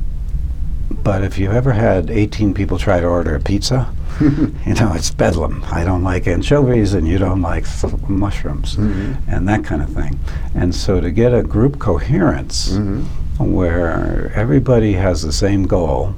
but 1.03 1.25
if 1.25 1.37
you've 1.37 1.53
ever 1.53 1.73
had 1.73 2.11
18 2.11 2.55
people 2.55 2.79
try 2.79 3.01
to 3.01 3.07
order 3.07 3.35
a 3.35 3.41
pizza, 3.41 3.93
you 4.21 4.75
know, 4.75 4.93
it's 4.95 5.11
bedlam. 5.11 5.65
I 5.71 5.85
don't 5.85 6.03
like 6.03 6.27
anchovies 6.27 6.95
and 6.95 7.07
you 7.07 7.19
don't 7.19 7.43
like 7.43 7.65
mushrooms 8.09 8.77
mm-hmm. 8.77 9.31
and 9.31 9.49
that 9.49 9.65
kind 9.65 9.83
of 9.83 9.91
thing. 9.91 10.19
And 10.55 10.75
so 10.75 11.01
to 11.01 11.11
get 11.11 11.35
a 11.35 11.43
group 11.43 11.79
coherence 11.79 12.71
mm-hmm. 12.71 13.53
where 13.53 14.33
everybody 14.35 14.95
has 14.95 15.23
the 15.23 15.33
same 15.33 15.67
goal 15.67 16.15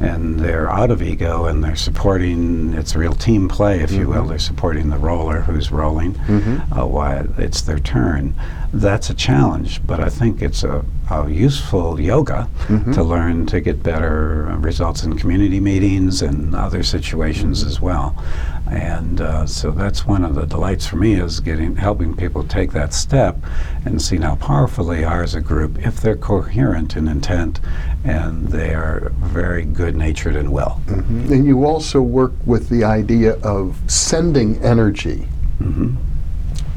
and 0.00 0.38
they're 0.40 0.70
out 0.70 0.90
of 0.90 1.00
ego 1.00 1.46
and 1.46 1.64
they're 1.64 1.76
supporting 1.76 2.74
it's 2.74 2.94
a 2.94 2.98
real 2.98 3.14
team 3.14 3.48
play 3.48 3.80
if 3.80 3.90
mm-hmm. 3.90 4.00
you 4.00 4.08
will 4.08 4.16
mm-hmm. 4.16 4.28
they're 4.28 4.38
supporting 4.38 4.90
the 4.90 4.98
roller 4.98 5.40
who's 5.40 5.72
rolling 5.72 6.12
mm-hmm. 6.14 6.72
uh, 6.72 6.84
while 6.84 7.26
it's 7.38 7.62
their 7.62 7.78
turn 7.78 8.34
that's 8.74 9.08
a 9.08 9.14
challenge 9.14 9.84
but 9.86 10.00
i 10.00 10.08
think 10.08 10.42
it's 10.42 10.64
a, 10.64 10.84
a 11.10 11.30
useful 11.30 11.98
yoga 11.98 12.48
mm-hmm. 12.66 12.92
to 12.92 13.02
learn 13.02 13.46
to 13.46 13.60
get 13.60 13.82
better 13.82 14.54
results 14.58 15.02
in 15.02 15.16
community 15.16 15.60
meetings 15.60 16.20
and 16.20 16.54
other 16.54 16.82
situations 16.82 17.60
mm-hmm. 17.60 17.68
as 17.68 17.80
well 17.80 18.22
and 18.70 19.20
uh, 19.20 19.46
so 19.46 19.70
that's 19.70 20.04
one 20.04 20.24
of 20.24 20.34
the 20.34 20.44
delights 20.44 20.86
for 20.86 20.96
me 20.96 21.14
is 21.14 21.40
getting 21.40 21.76
helping 21.76 22.14
people 22.14 22.42
take 22.42 22.72
that 22.72 22.92
step 22.92 23.38
and 23.84 24.02
see 24.02 24.16
how 24.16 24.34
powerful 24.34 24.84
they 24.84 25.04
are 25.04 25.22
as 25.22 25.34
a 25.34 25.40
group 25.40 25.78
if 25.86 26.00
they're 26.00 26.16
coherent 26.16 26.96
in 26.96 27.06
intent 27.06 27.60
and 28.04 28.48
they 28.48 28.74
are 28.74 29.12
very 29.18 29.64
good 29.64 29.85
natured 29.94 30.36
and 30.36 30.52
well. 30.52 30.80
Mm-hmm. 30.86 31.32
And 31.32 31.46
you 31.46 31.64
also 31.64 32.00
work 32.02 32.32
with 32.44 32.68
the 32.68 32.84
idea 32.84 33.34
of 33.40 33.78
sending 33.86 34.62
energy 34.64 35.28
mm-hmm. 35.60 35.94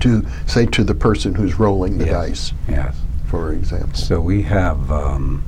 to, 0.02 0.26
say, 0.48 0.66
to 0.68 0.84
the 0.84 0.96
person 0.96 1.36
who's 1.36 1.60
rolling 1.60 1.98
the 1.98 2.06
yes. 2.06 2.14
dice. 2.14 2.54
Yes. 2.68 2.98
For 3.28 3.54
example. 3.54 3.96
So 3.96 4.22
we 4.22 4.42
have. 4.44 4.92
Um, 4.92 5.44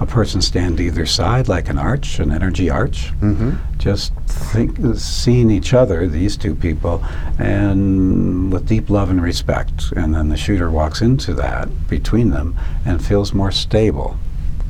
a 0.00 0.06
person 0.06 0.42
stand 0.42 0.80
either 0.80 1.06
side 1.06 1.48
like 1.48 1.68
an 1.68 1.78
arch, 1.78 2.18
an 2.18 2.32
energy 2.32 2.68
arch. 2.68 3.12
Mm-hmm. 3.20 3.78
Just 3.78 4.12
think, 4.26 4.78
seeing 4.96 5.50
each 5.50 5.72
other, 5.72 6.08
these 6.08 6.36
two 6.36 6.54
people, 6.54 7.04
and 7.38 8.52
with 8.52 8.66
deep 8.66 8.90
love 8.90 9.08
and 9.08 9.22
respect. 9.22 9.92
And 9.96 10.14
then 10.14 10.28
the 10.30 10.36
shooter 10.36 10.70
walks 10.70 11.00
into 11.00 11.32
that 11.34 11.88
between 11.88 12.30
them 12.30 12.56
and 12.84 13.04
feels 13.04 13.32
more 13.32 13.52
stable, 13.52 14.18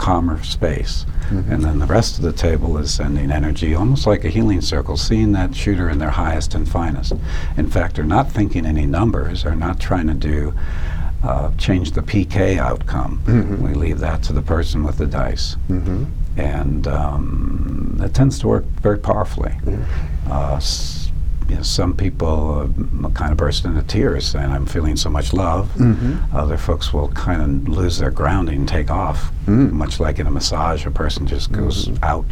calmer 0.04 0.42
space. 0.42 1.06
Mm-hmm. 1.30 1.50
And 1.50 1.64
then 1.64 1.78
the 1.78 1.86
rest 1.86 2.18
of 2.18 2.24
the 2.24 2.32
table 2.32 2.76
is 2.76 2.92
sending 2.92 3.30
energy, 3.30 3.74
almost 3.74 4.06
like 4.06 4.22
a 4.26 4.28
healing 4.28 4.60
circle, 4.60 4.98
seeing 4.98 5.32
that 5.32 5.54
shooter 5.54 5.88
in 5.88 5.98
their 5.98 6.10
highest 6.10 6.54
and 6.54 6.68
finest. 6.68 7.14
In 7.56 7.70
fact, 7.70 7.96
they're 7.96 8.04
not 8.04 8.30
thinking 8.30 8.66
any 8.66 8.84
numbers, 8.84 9.44
they're 9.44 9.56
not 9.56 9.80
trying 9.80 10.06
to 10.08 10.14
do 10.14 10.52
uh, 11.22 11.50
change 11.56 11.92
the 11.92 12.02
PK 12.02 12.58
outcome. 12.58 13.22
Mm-hmm. 13.24 13.66
We 13.66 13.72
leave 13.72 13.98
that 14.00 14.22
to 14.24 14.34
the 14.34 14.42
person 14.42 14.84
with 14.84 14.98
the 14.98 15.06
dice. 15.06 15.56
Mm-hmm. 15.70 16.04
And 16.36 16.86
um, 16.86 17.94
that 17.96 18.12
tends 18.12 18.38
to 18.40 18.48
work 18.48 18.64
very 18.82 18.98
powerfully. 18.98 19.54
Uh, 20.28 20.56
s- 20.56 21.03
you 21.48 21.56
know, 21.56 21.62
some 21.62 21.94
people 21.94 22.60
uh, 23.04 23.08
kind 23.10 23.32
of 23.32 23.36
burst 23.36 23.64
into 23.64 23.82
tears 23.82 24.26
saying, 24.26 24.50
I'm 24.50 24.66
feeling 24.66 24.96
so 24.96 25.10
much 25.10 25.32
love. 25.32 25.68
Mm-hmm. 25.74 26.34
Other 26.36 26.56
folks 26.56 26.92
will 26.92 27.08
kind 27.08 27.42
of 27.42 27.68
lose 27.68 27.98
their 27.98 28.10
grounding 28.10 28.66
take 28.66 28.90
off, 28.90 29.30
mm. 29.46 29.70
much 29.72 30.00
like 30.00 30.18
in 30.18 30.26
a 30.26 30.30
massage, 30.30 30.86
a 30.86 30.90
person 30.90 31.26
just 31.26 31.52
goes 31.52 31.88
mm-hmm. 31.88 32.04
out. 32.04 32.26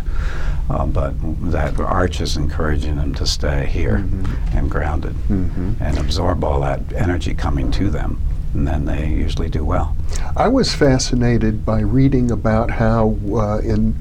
Uh, 0.71 0.87
but 0.87 1.15
that 1.51 1.79
arch 1.79 2.21
is 2.21 2.37
encouraging 2.37 2.97
them 2.97 3.15
to 3.15 3.27
stay 3.27 3.67
here 3.67 3.99
mm-hmm. 3.99 4.57
and 4.57 4.71
grounded 4.71 5.15
and 5.29 5.99
absorb 5.99 6.43
all 6.45 6.61
that 6.61 6.81
energy 6.93 7.35
coming 7.35 7.71
to 7.71 7.91
them 7.91 8.21
and 8.55 8.67
then 8.67 8.85
they 8.85 9.09
usually 9.09 9.49
do 9.49 9.65
well. 9.65 9.97
I 10.37 10.49
was 10.49 10.75
fascinated 10.75 11.65
by 11.65 11.81
reading 11.81 12.31
about 12.31 12.71
how 12.71 13.17
uh, 13.33 13.59
in 13.59 13.97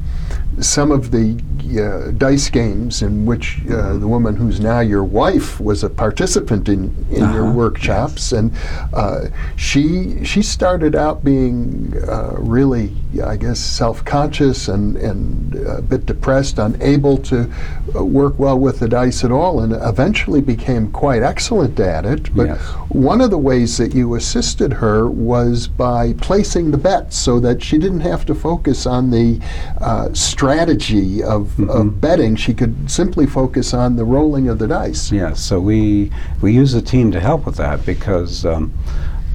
some 0.60 0.92
of 0.92 1.12
the 1.12 1.42
uh, 1.80 2.12
dice 2.12 2.50
games 2.50 3.02
in 3.02 3.26
which 3.26 3.60
uh, 3.62 3.70
mm-hmm. 3.70 4.00
the 4.02 4.08
woman 4.08 4.36
who's 4.36 4.60
now 4.60 4.82
your 4.82 5.04
wife 5.04 5.60
was 5.60 5.84
a 5.84 5.90
participant 5.90 6.68
in, 6.68 6.94
in 7.10 7.24
uh-huh. 7.24 7.34
your 7.34 7.52
workshops, 7.52 8.32
yes. 8.32 8.40
and 8.40 8.52
uh, 8.94 9.26
she 9.56 10.24
she 10.26 10.42
started 10.42 10.96
out 10.96 11.24
being 11.24 11.94
uh, 12.08 12.36
really, 12.38 12.94
I 13.24 13.38
guess, 13.38 13.60
self-conscious 13.60 14.68
and 14.68 14.96
and 14.98 15.56
a 15.56 15.82
bit 15.82 16.06
depressed, 16.06 16.60
unable 16.60 17.18
to 17.18 17.52
uh, 17.96 18.04
work 18.04 18.40
well 18.40 18.58
with 18.58 18.80
the 18.80 18.88
dice 18.88 19.24
at 19.24 19.32
all, 19.32 19.60
and 19.60 19.74
eventually 19.74 20.42
became 20.42 20.92
quite 20.92 21.24
excellent 21.24 21.80
at 21.80 22.06
it. 22.06 22.34
But 22.36 22.48
yes. 22.48 22.62
one 22.90 23.22
of 23.22 23.30
the 23.30 23.38
ways 23.38 23.78
that 23.78 23.94
you 23.94 24.16
assisted 24.16 24.74
her 24.74 25.10
was 25.10 25.68
by 25.68 26.14
placing 26.14 26.72
the 26.72 26.78
bets 26.78 27.18
so 27.18 27.40
that 27.40 27.62
she 27.62 27.78
didn't 27.78 28.02
have 28.02 28.26
to 28.26 28.36
focus 28.36 28.86
on 28.86 29.12
the 29.12 29.40
uh, 29.80 30.14
strategy 30.14 31.24
of, 31.24 31.48
mm-hmm. 31.48 31.70
of 31.70 32.00
betting. 32.00 32.36
She 32.36 32.54
could 32.54 32.90
simply 32.90 33.26
focus 33.26 33.74
on 33.74 33.96
the 33.96 34.06
rolling 34.06 34.48
of 34.48 34.60
the 34.60 34.68
dice. 34.68 35.12
Yeah, 35.12 35.34
so 35.34 35.60
we, 35.60 36.12
we 36.42 36.54
use 36.54 36.74
a 36.74 36.82
team 36.82 37.12
to 37.12 37.20
help 37.20 37.46
with 37.46 37.56
that 37.58 37.86
because 37.86 38.46
um, 38.46 38.74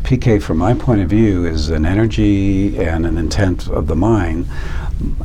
PK, 0.06 0.40
from 0.40 0.58
my 0.58 0.72
point 0.72 1.00
of 1.00 1.10
view, 1.10 1.44
is 1.44 1.68
an 1.68 1.84
energy 1.84 2.78
and 2.78 3.04
an 3.04 3.18
intent 3.18 3.68
of 3.68 3.88
the 3.88 3.96
mind 3.96 4.46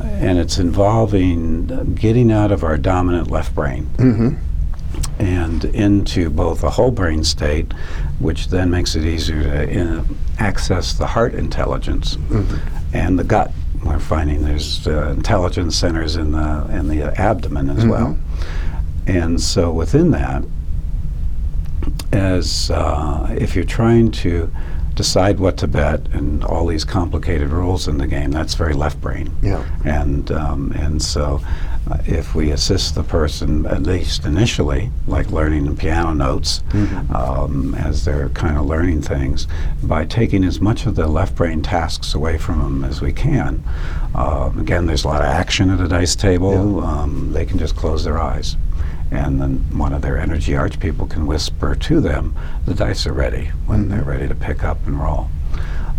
and 0.04 0.38
it's 0.38 0.58
involving 0.58 1.94
getting 1.94 2.30
out 2.32 2.50
of 2.52 2.62
our 2.64 2.76
dominant 2.76 3.30
left 3.30 3.54
brain 3.54 3.86
Mm-hmm. 3.96 5.22
and 5.22 5.64
into 5.66 6.28
both 6.30 6.62
a 6.64 6.70
whole 6.70 6.90
brain 6.90 7.24
state, 7.24 7.72
which 8.18 8.48
then 8.48 8.70
makes 8.70 8.94
it 8.96 9.04
easier 9.04 9.42
to 9.42 9.68
in, 9.70 10.18
access 10.38 10.92
the 10.94 11.06
heart 11.06 11.32
intelligence 11.34 12.18
and 12.92 13.18
the 13.18 13.24
gut. 13.24 13.50
We're 13.84 13.98
finding 13.98 14.44
there's 14.44 14.86
uh, 14.86 15.10
intelligence 15.16 15.76
centers 15.76 16.16
in 16.16 16.32
the 16.32 16.66
in 16.70 16.88
the 16.88 17.02
abdomen 17.20 17.70
as 17.70 17.86
well, 17.86 18.18
and 19.06 19.40
so 19.40 19.72
within 19.72 20.10
that, 20.10 20.44
as 22.12 22.70
uh, 22.70 23.34
if 23.38 23.56
you're 23.56 23.64
trying 23.64 24.10
to 24.12 24.50
decide 24.94 25.38
what 25.38 25.56
to 25.58 25.66
bet 25.66 26.06
and 26.12 26.44
all 26.44 26.66
these 26.66 26.84
complicated 26.84 27.48
rules 27.48 27.88
in 27.88 27.98
the 27.98 28.06
game, 28.06 28.30
that's 28.30 28.54
very 28.54 28.74
left 28.74 29.00
brain. 29.00 29.32
Yeah. 29.42 29.64
And 29.84 30.30
um, 30.32 30.72
and 30.72 31.02
so, 31.02 31.40
uh, 31.90 31.98
if 32.06 32.34
we 32.34 32.50
assist 32.50 32.94
the 32.94 33.02
person 33.02 33.66
at 33.66 33.82
least 33.82 34.24
initially, 34.24 34.90
like 35.06 35.30
learning 35.30 35.66
the 35.66 35.74
piano 35.74 36.14
notes, 36.14 36.62
um, 37.14 37.74
as 37.74 38.04
they're 38.04 38.28
kind 38.30 38.56
of 38.56 38.66
learning 38.66 39.02
things, 39.02 39.46
by 39.82 40.04
taking 40.04 40.44
as 40.44 40.60
much 40.60 40.86
of 40.86 40.94
the 40.94 41.06
left 41.08 41.34
brain 41.34 41.62
tasks 41.62 42.14
away 42.14 42.38
from 42.38 42.60
them 42.60 42.84
as 42.84 43.00
we 43.00 43.12
can. 43.12 43.62
Um, 44.14 44.60
again, 44.60 44.86
there's 44.86 45.04
a 45.04 45.08
lot 45.08 45.20
of 45.22 45.26
action 45.26 45.70
at 45.70 45.80
a 45.80 45.88
dice 45.88 46.14
table. 46.14 46.80
Um, 46.84 47.32
they 47.32 47.44
can 47.44 47.58
just 47.58 47.74
close 47.76 48.04
their 48.04 48.18
eyes. 48.18 48.56
And 49.12 49.40
then 49.40 49.56
one 49.78 49.92
of 49.92 50.00
their 50.00 50.18
energy 50.18 50.56
arch 50.56 50.80
people 50.80 51.06
can 51.06 51.26
whisper 51.26 51.74
to 51.74 52.00
them, 52.00 52.34
the 52.64 52.74
dice 52.74 53.06
are 53.06 53.12
ready 53.12 53.46
when 53.66 53.88
they're 53.88 54.02
ready 54.02 54.26
to 54.26 54.34
pick 54.34 54.64
up 54.64 54.78
and 54.86 54.98
roll. 54.98 55.28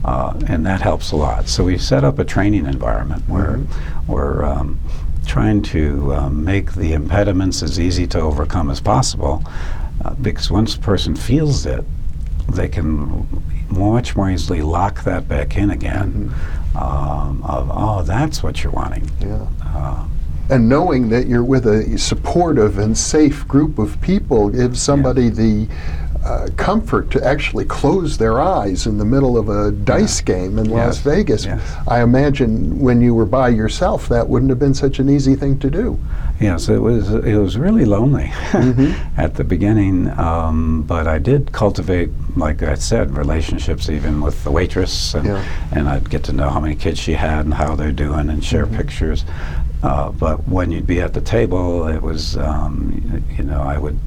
Uh, 0.03 0.37
and 0.47 0.65
that 0.65 0.81
helps 0.81 1.11
a 1.11 1.15
lot. 1.15 1.47
So 1.47 1.63
we 1.63 1.77
set 1.77 2.03
up 2.03 2.19
a 2.19 2.25
training 2.25 2.65
environment 2.65 3.23
where 3.27 3.59
we're 4.07 4.43
um, 4.43 4.79
trying 5.25 5.61
to 5.61 6.13
um, 6.13 6.43
make 6.43 6.73
the 6.73 6.93
impediments 6.93 7.63
as 7.63 7.79
easy 7.79 8.07
to 8.07 8.19
overcome 8.19 8.69
as 8.69 8.81
possible, 8.81 9.43
uh, 10.03 10.13
because 10.15 10.51
once 10.51 10.75
a 10.75 10.79
person 10.79 11.15
feels 11.15 11.65
it, 11.65 11.85
they 12.49 12.67
can 12.67 13.27
much 13.69 14.15
more 14.15 14.29
easily 14.29 14.61
lock 14.61 15.03
that 15.03 15.27
back 15.27 15.55
in 15.55 15.69
again. 15.69 16.33
Um, 16.75 17.43
of 17.43 17.69
oh, 17.71 18.01
that's 18.03 18.41
what 18.41 18.63
you're 18.63 18.73
wanting. 18.73 19.09
Yeah. 19.21 19.47
Uh, 19.63 20.07
And 20.49 20.67
knowing 20.69 21.09
that 21.09 21.27
you're 21.27 21.43
with 21.43 21.65
a 21.65 21.97
supportive 21.97 22.77
and 22.77 22.97
safe 22.97 23.47
group 23.47 23.79
of 23.79 23.99
people 24.01 24.49
gives 24.49 24.81
somebody 24.81 25.29
the 25.29 25.67
uh, 26.23 26.47
comfort 26.55 27.11
to 27.11 27.21
actually 27.25 27.65
close 27.65 28.17
their 28.17 28.39
eyes 28.39 28.85
in 28.87 28.97
the 28.97 29.03
middle 29.05 29.37
of 29.37 29.49
a 29.49 29.71
dice 29.71 30.21
game 30.21 30.57
in 30.57 30.69
Las 30.69 30.99
Vegas. 30.99 31.45
Yes. 31.45 31.61
I 31.87 32.01
imagine 32.01 32.79
when 32.79 33.01
you 33.01 33.13
were 33.13 33.25
by 33.25 33.49
yourself, 33.49 34.07
that 34.09 34.27
wouldn't 34.29 34.49
have 34.49 34.59
been 34.59 34.73
such 34.73 34.99
an 34.99 35.09
easy 35.09 35.35
thing 35.35 35.59
to 35.59 35.69
do. 35.69 35.99
Yes, 36.39 36.67
it 36.67 36.79
was. 36.79 37.13
It 37.13 37.35
was 37.35 37.57
really 37.57 37.85
lonely 37.85 38.31
at 39.17 39.35
the 39.35 39.43
beginning, 39.43 40.09
um, 40.19 40.83
but 40.83 41.07
I 41.07 41.19
did 41.19 41.51
cultivate, 41.51 42.09
like 42.35 42.63
I 42.63 42.73
said, 42.75 43.15
relationships 43.15 43.89
even 43.89 44.19
with 44.19 44.43
the 44.43 44.51
waitress, 44.51 45.13
and, 45.13 45.25
Yeah. 45.27 45.45
and 45.71 45.87
I'd 45.87 46.09
get 46.09 46.23
to 46.25 46.33
know 46.33 46.49
how 46.49 46.59
many 46.59 46.75
kids 46.75 46.99
she 46.99 47.13
had 47.13 47.45
and 47.45 47.53
how 47.53 47.75
they're 47.75 47.91
doing, 47.93 48.29
and 48.29 48.43
share 48.43 48.65
pictures. 48.65 49.23
Uh, 49.83 50.11
but 50.11 50.47
when 50.47 50.71
you'd 50.71 50.87
be 50.87 51.01
at 51.01 51.13
the 51.13 51.21
table, 51.21 51.87
it 51.87 52.01
was, 52.01 52.37
um, 52.37 53.23
you 53.37 53.43
know, 53.43 53.61
I 53.61 53.77
would. 53.77 53.99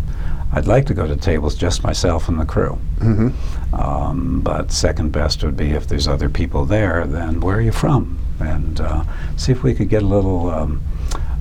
I'd 0.52 0.66
like 0.66 0.86
to 0.86 0.94
go 0.94 1.06
to 1.06 1.16
tables 1.16 1.54
just 1.54 1.82
myself 1.82 2.28
and 2.28 2.40
the 2.40 2.46
crew. 2.46 2.78
Mm-hmm. 2.98 3.74
Um, 3.74 4.40
but 4.40 4.72
second 4.72 5.12
best 5.12 5.42
would 5.44 5.56
be 5.56 5.72
if 5.72 5.86
there's 5.88 6.08
other 6.08 6.28
people 6.28 6.64
there, 6.64 7.04
then 7.04 7.40
where 7.40 7.56
are 7.56 7.60
you 7.60 7.72
from? 7.72 8.18
And 8.38 8.80
uh, 8.80 9.04
see 9.36 9.52
if 9.52 9.62
we 9.62 9.74
could 9.74 9.88
get 9.88 10.02
a 10.02 10.06
little 10.06 10.48
um, 10.48 10.82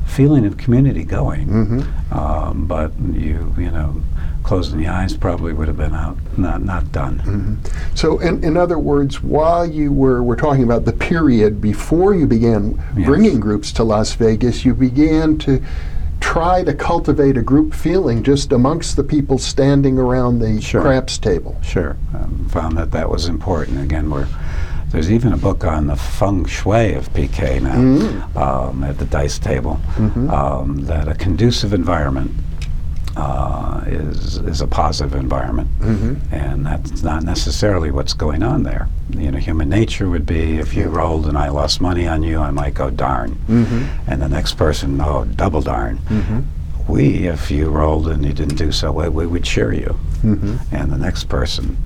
feeling 0.06 0.46
of 0.46 0.58
community 0.58 1.04
going. 1.04 1.48
Mm-hmm. 1.48 2.14
Um, 2.18 2.66
but 2.68 2.92
you, 3.14 3.54
you 3.58 3.72
know, 3.72 4.02
closing 4.44 4.78
the 4.80 4.88
eyes 4.88 5.18
probably 5.18 5.52
would 5.54 5.68
have 5.68 5.78
been 5.78 5.94
out, 5.96 6.18
not 6.38 6.64
not 6.64 6.92
done. 6.92 7.20
Mm-hmm. 7.20 7.96
So, 7.96 8.20
in, 8.20 8.44
in 8.44 8.56
other 8.58 8.78
words, 8.80 9.22
while 9.24 9.66
you 9.66 9.92
were, 9.92 10.22
we're 10.24 10.36
talking 10.36 10.64
about 10.64 10.86
the 10.86 10.94
period 10.94 11.60
before 11.62 12.14
you 12.16 12.28
began 12.28 12.82
Yes. 12.96 13.06
bringing 13.08 13.40
groups 13.40 13.72
to 13.74 13.84
Las 13.84 14.14
Vegas, 14.14 14.64
you 14.64 14.74
began 14.74 15.38
to 15.40 15.62
try 16.22 16.64
to 16.64 16.74
cultivate 16.74 17.38
a 17.38 17.42
group 17.42 17.74
feeling 17.74 18.24
just 18.24 18.52
amongst 18.52 18.96
the 18.96 19.04
people 19.04 19.38
standing 19.38 19.98
around 20.00 20.40
the 20.40 20.62
Sure. 20.62 20.82
craps 20.82 21.18
table. 21.18 21.58
Sure, 21.62 21.98
um, 22.14 22.48
found 22.50 22.78
that 22.78 22.92
that 22.92 23.10
was 23.10 23.28
important. 23.28 23.82
Again, 23.82 24.10
we're 24.10 24.28
there's 24.96 25.12
even 25.12 25.34
a 25.34 25.38
book 25.38 25.66
on 25.66 25.88
the 25.88 25.96
feng 25.98 26.46
shui 26.46 26.94
of 26.94 27.12
PK 27.12 27.62
now 27.62 27.76
um, 28.42 28.82
at 28.86 28.98
the 28.98 29.04
dice 29.04 29.38
table. 29.38 29.78
Um, 30.30 30.86
that 30.86 31.10
a 31.10 31.14
conducive 31.16 31.74
environment 31.74 32.32
uh, 33.18 33.82
is 33.88 34.38
is 34.38 34.62
a 34.62 34.68
positive 34.68 35.14
environment, 35.16 35.68
and 36.32 36.66
that's 36.66 37.04
not 37.04 37.24
necessarily 37.24 37.92
what's 37.92 38.14
going 38.14 38.42
on 38.42 38.64
there. 38.64 38.88
You 39.10 39.32
know, 39.32 39.38
human 39.38 39.68
nature 39.68 40.10
would 40.10 40.26
be 40.26 40.58
if 40.60 40.74
you 40.74 40.88
rolled 40.88 41.26
and 41.28 41.38
I 41.38 41.50
lost 41.50 41.82
money 41.82 42.08
on 42.08 42.24
you, 42.24 42.40
I 42.40 42.52
might 42.52 42.74
go 42.74 42.90
darn, 42.90 43.38
and 44.08 44.22
the 44.22 44.30
next 44.30 44.54
person, 44.58 45.00
oh, 45.02 45.26
double 45.26 45.62
darn. 45.62 46.00
We, 46.88 47.28
if 47.28 47.50
you 47.50 47.70
rolled 47.70 48.08
and 48.08 48.24
you 48.24 48.34
didn't 48.34 48.58
do 48.58 48.72
so, 48.72 48.92
we, 48.92 49.10
we 49.10 49.26
would 49.26 49.44
cheer 49.44 49.74
you, 49.74 49.98
and 50.72 50.92
the 50.92 50.98
next 50.98 51.26
person, 51.30 51.78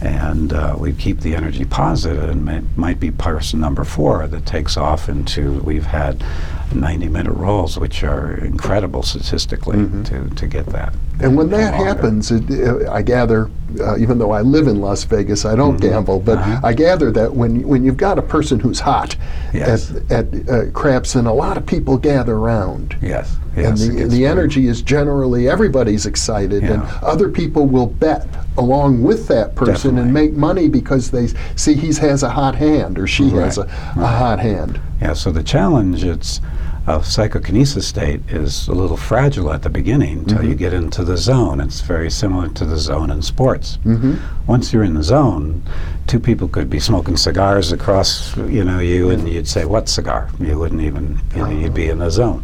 and 0.00 0.52
uh, 0.52 0.76
we'd 0.78 0.98
keep 0.98 1.20
the 1.20 1.34
energy. 1.34 1.64
And 1.64 2.48
it 2.48 2.64
might 2.76 2.98
be 3.00 3.10
person 3.10 3.60
number 3.60 3.84
four 3.84 4.26
that 4.26 4.46
takes 4.46 4.76
off 4.76 5.08
into. 5.08 5.60
We've 5.60 5.86
had 5.86 6.24
90-minute 6.70 7.32
rolls, 7.32 7.78
which 7.78 8.04
are 8.04 8.34
incredible 8.44 9.02
statistically 9.02 9.78
to, 10.04 10.28
to 10.34 10.46
get 10.46 10.66
that. 10.66 10.94
And 11.20 11.36
when 11.36 11.50
that 11.50 11.72
longer. 11.74 11.86
happens, 11.86 12.30
it, 12.30 12.44
uh, 12.50 12.90
I 12.92 13.02
gather, 13.02 13.50
uh, 13.80 13.96
even 13.98 14.18
though 14.18 14.30
I 14.30 14.42
live 14.42 14.68
in 14.68 14.80
Las 14.80 15.02
Vegas, 15.04 15.44
I 15.44 15.56
don't 15.56 15.76
Mm-hmm. 15.78 15.88
gamble, 15.90 16.20
but 16.20 16.38
Uh-huh. 16.38 16.60
I 16.62 16.72
gather 16.72 17.10
that 17.12 17.34
when 17.34 17.66
when 17.66 17.82
you've 17.84 17.96
got 17.96 18.18
a 18.18 18.22
person 18.22 18.60
who's 18.60 18.80
hot 18.80 19.16
Yes. 19.52 19.90
at, 20.10 20.10
at 20.34 20.48
uh, 20.48 20.70
craps, 20.72 21.14
and 21.16 21.26
a 21.26 21.32
lot 21.32 21.56
of 21.56 21.66
people 21.66 21.96
gather 21.98 22.36
around. 22.36 22.96
Yes, 23.02 23.36
and 23.56 23.78
yes. 23.78 23.82
it 23.82 23.92
the, 23.94 24.04
the 24.06 24.26
energy 24.26 24.68
is 24.68 24.80
generally 24.82 25.48
everybody's 25.48 26.06
excited, 26.06 26.62
and 26.62 26.82
other 27.02 27.28
people 27.28 27.66
will 27.66 27.86
bet 27.86 28.26
along 28.58 29.02
with 29.02 29.28
that 29.28 29.54
person 29.54 29.98
and 29.98 30.12
make 30.12 30.32
money 30.32 30.68
because 30.68 31.10
they 31.10 31.28
see 31.56 31.74
he 31.74 31.88
has 31.94 32.22
a 32.22 32.30
hot 32.30 32.54
hand 32.54 32.98
or 32.98 33.06
she 33.06 33.30
has 33.30 33.58
a, 33.58 33.62
Right, 33.62 33.70
a 33.70 34.06
hot 34.06 34.38
hand. 34.40 34.80
Yeah, 35.00 35.12
so 35.14 35.30
the 35.30 35.42
challenge 35.42 36.04
it's 36.04 36.40
of 36.88 37.06
psychokinesis 37.06 37.86
state 37.86 38.20
is 38.30 38.66
a 38.66 38.72
little 38.72 38.96
fragile 38.96 39.52
at 39.52 39.62
the 39.62 39.68
beginning 39.68 40.20
until 40.20 40.42
you 40.42 40.54
get 40.54 40.72
into 40.72 41.04
the 41.04 41.18
zone. 41.18 41.60
It's 41.60 41.82
very 41.82 42.10
similar 42.10 42.48
to 42.48 42.64
the 42.64 42.78
zone 42.78 43.10
in 43.10 43.20
sports. 43.20 43.78
Mm-hmm. 43.84 44.14
Once 44.46 44.72
you're 44.72 44.84
in 44.84 44.94
the 44.94 45.02
zone, 45.02 45.62
two 46.06 46.18
people 46.18 46.48
could 46.48 46.70
be 46.70 46.80
smoking 46.80 47.18
cigars 47.18 47.72
across, 47.72 48.34
you 48.38 48.64
know, 48.64 48.78
you, 48.78 49.10
and 49.10 49.28
you'd 49.28 49.46
say, 49.46 49.66
"What 49.66 49.90
cigar?" 49.90 50.30
You 50.40 50.58
wouldn't 50.58 50.80
even, 50.80 51.20
you 51.36 51.42
know, 51.42 51.50
you'd 51.50 51.74
be 51.74 51.90
in 51.90 51.98
the 51.98 52.10
zone. 52.10 52.42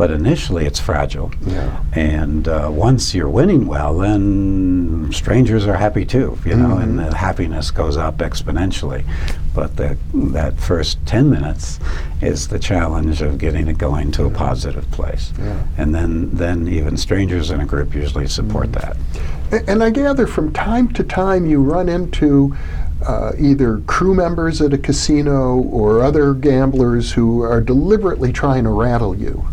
But 0.00 0.12
initially, 0.12 0.64
it's 0.64 0.80
fragile. 0.80 1.30
Yeah. 1.42 1.84
And 1.92 2.48
uh, 2.48 2.70
once 2.72 3.14
you're 3.14 3.28
winning 3.28 3.66
well, 3.66 3.98
then 3.98 5.12
strangers 5.12 5.66
are 5.66 5.76
happy 5.76 6.06
too, 6.06 6.38
you 6.42 6.56
know, 6.56 6.78
and 6.78 6.98
the 6.98 7.14
happiness 7.14 7.70
goes 7.70 7.98
up 7.98 8.16
exponentially. 8.16 9.04
But 9.54 9.76
the, 9.76 9.98
that 10.14 10.58
first 10.58 11.04
10 11.04 11.28
minutes 11.28 11.80
is 12.22 12.48
the 12.48 12.58
challenge 12.58 13.20
of 13.20 13.36
getting 13.36 13.68
it 13.68 13.76
going 13.76 14.10
to 14.12 14.24
a 14.24 14.30
positive 14.30 14.90
place. 14.90 15.34
Yeah. 15.38 15.66
And 15.76 15.94
then, 15.94 16.30
then 16.34 16.66
even 16.66 16.96
strangers 16.96 17.50
in 17.50 17.60
a 17.60 17.66
group 17.66 17.94
usually 17.94 18.26
support 18.26 18.72
that. 18.72 18.96
And 19.68 19.84
I 19.84 19.90
gather 19.90 20.26
from 20.26 20.50
time 20.50 20.90
to 20.94 21.04
time 21.04 21.44
you 21.44 21.62
run 21.62 21.90
into 21.90 22.56
uh, 23.06 23.32
either 23.38 23.80
crew 23.80 24.14
members 24.14 24.62
at 24.62 24.72
a 24.72 24.78
casino 24.78 25.56
or 25.56 26.02
other 26.02 26.32
gamblers 26.32 27.12
who 27.12 27.42
are 27.42 27.60
deliberately 27.60 28.32
trying 28.32 28.64
to 28.64 28.70
rattle 28.70 29.14
you. 29.14 29.44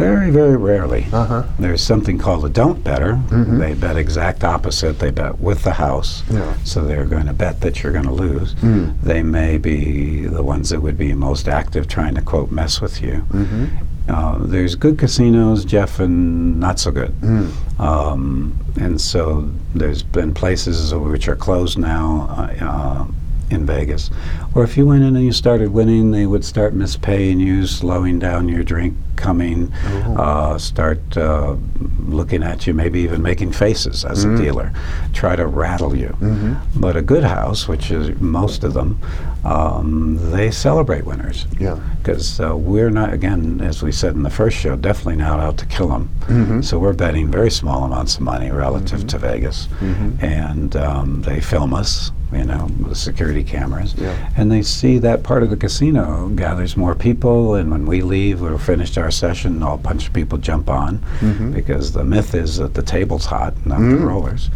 Very, 0.00 0.30
very 0.30 0.56
rarely. 0.56 1.06
Uh-huh. 1.12 1.44
There's 1.58 1.82
something 1.82 2.18
called 2.18 2.44
a 2.44 2.48
don't 2.48 2.82
bettor. 2.82 3.20
They 3.30 3.74
bet 3.74 3.96
exact 3.96 4.44
opposite. 4.44 4.98
They 4.98 5.10
bet 5.10 5.38
with 5.38 5.62
the 5.62 5.72
house. 5.72 6.22
Yeah. 6.30 6.56
So 6.64 6.84
they're 6.84 7.06
going 7.06 7.26
to 7.26 7.32
bet 7.32 7.60
that 7.60 7.82
you're 7.82 7.92
going 7.92 8.06
to 8.06 8.12
lose. 8.12 8.54
Mm. 8.56 9.00
They 9.02 9.22
may 9.22 9.58
be 9.58 10.26
the 10.26 10.42
ones 10.42 10.70
that 10.70 10.80
would 10.80 10.96
be 10.98 11.12
most 11.14 11.48
active 11.48 11.86
trying 11.88 12.14
to, 12.14 12.22
quote, 12.22 12.50
mess 12.50 12.80
with 12.80 13.02
you. 13.02 13.24
Mm-hmm. 13.30 13.66
Uh, 14.08 14.38
there's 14.40 14.74
good 14.74 14.98
casinos, 14.98 15.64
Jeff, 15.64 16.00
and 16.00 16.58
not 16.58 16.80
so 16.80 16.90
good. 16.90 17.12
Mm. 17.20 17.80
Um, 17.80 18.58
and 18.80 19.00
so 19.00 19.48
there's 19.74 20.02
been 20.02 20.34
places 20.34 20.92
which 20.94 21.28
are 21.28 21.36
closed 21.36 21.78
now 21.78 22.26
uh, 22.30 22.64
uh, 22.64 23.06
in 23.50 23.66
Vegas. 23.66 24.10
Or 24.54 24.64
if 24.64 24.76
you 24.76 24.86
went 24.86 25.02
in 25.02 25.16
and 25.16 25.24
you 25.24 25.32
started 25.32 25.72
winning, 25.72 26.10
they 26.10 26.26
would 26.26 26.44
start 26.44 26.74
mispaying 26.74 27.40
you, 27.40 27.66
slowing 27.66 28.18
down 28.18 28.48
your 28.48 28.62
drink 28.62 28.96
coming, 29.16 29.72
oh. 29.84 30.16
uh, 30.16 30.58
start 30.58 31.16
uh, 31.16 31.56
looking 31.98 32.42
at 32.42 32.66
you, 32.66 32.72
maybe 32.74 33.00
even 33.00 33.22
making 33.22 33.52
faces 33.52 34.04
as 34.04 34.24
mm-hmm. 34.24 34.36
a 34.36 34.42
dealer, 34.42 34.72
try 35.12 35.36
to 35.36 35.46
rattle 35.46 35.94
you. 35.94 36.08
Mm-hmm. 36.20 36.80
But 36.80 36.96
a 36.96 37.02
good 37.02 37.24
house, 37.24 37.68
which 37.68 37.90
is 37.90 38.18
most 38.20 38.64
of 38.64 38.72
them, 38.74 38.98
um, 39.44 40.30
they 40.30 40.50
celebrate 40.50 41.04
winners. 41.04 41.46
Yeah. 41.58 41.78
Because 41.98 42.40
uh, 42.40 42.56
we're 42.56 42.90
not, 42.90 43.12
again, 43.12 43.60
as 43.60 43.82
we 43.82 43.92
said 43.92 44.14
in 44.14 44.22
the 44.22 44.30
first 44.30 44.56
show, 44.56 44.76
definitely 44.76 45.16
not 45.16 45.38
out 45.38 45.58
to 45.58 45.66
kill 45.66 45.88
them. 45.88 46.08
Mm-hmm. 46.20 46.60
So 46.62 46.78
we're 46.78 46.94
betting 46.94 47.30
very 47.30 47.50
small 47.50 47.84
amounts 47.84 48.16
of 48.16 48.22
money 48.22 48.50
relative 48.50 49.00
mm-hmm. 49.00 49.08
to 49.08 49.18
Vegas. 49.18 49.66
Mm-hmm. 49.80 50.24
And 50.24 50.76
um, 50.76 51.22
they 51.22 51.40
film 51.40 51.74
us 51.74 52.10
you 52.32 52.44
know, 52.44 52.68
the 52.86 52.94
security 52.94 53.44
cameras. 53.44 53.94
Yeah. 53.94 54.32
And 54.36 54.50
they 54.50 54.62
see 54.62 54.98
that 54.98 55.22
part 55.22 55.42
of 55.42 55.50
the 55.50 55.56
casino 55.56 56.28
gathers 56.28 56.76
more 56.76 56.94
people, 56.94 57.54
and 57.54 57.70
when 57.70 57.86
we 57.86 58.02
leave, 58.02 58.40
we're 58.40 58.58
finished 58.58 58.98
our 58.98 59.10
session, 59.10 59.62
all 59.62 59.76
bunch 59.76 60.06
of 60.06 60.12
people 60.12 60.38
jump 60.38 60.68
on 60.68 60.98
mm-hmm. 61.20 61.52
because 61.52 61.92
the 61.92 62.04
myth 62.04 62.34
is 62.34 62.56
that 62.58 62.74
the 62.74 62.82
table's 62.82 63.26
hot, 63.26 63.54
not 63.66 63.80
mm-hmm. 63.80 63.98
the 63.98 64.06
rollers 64.06 64.50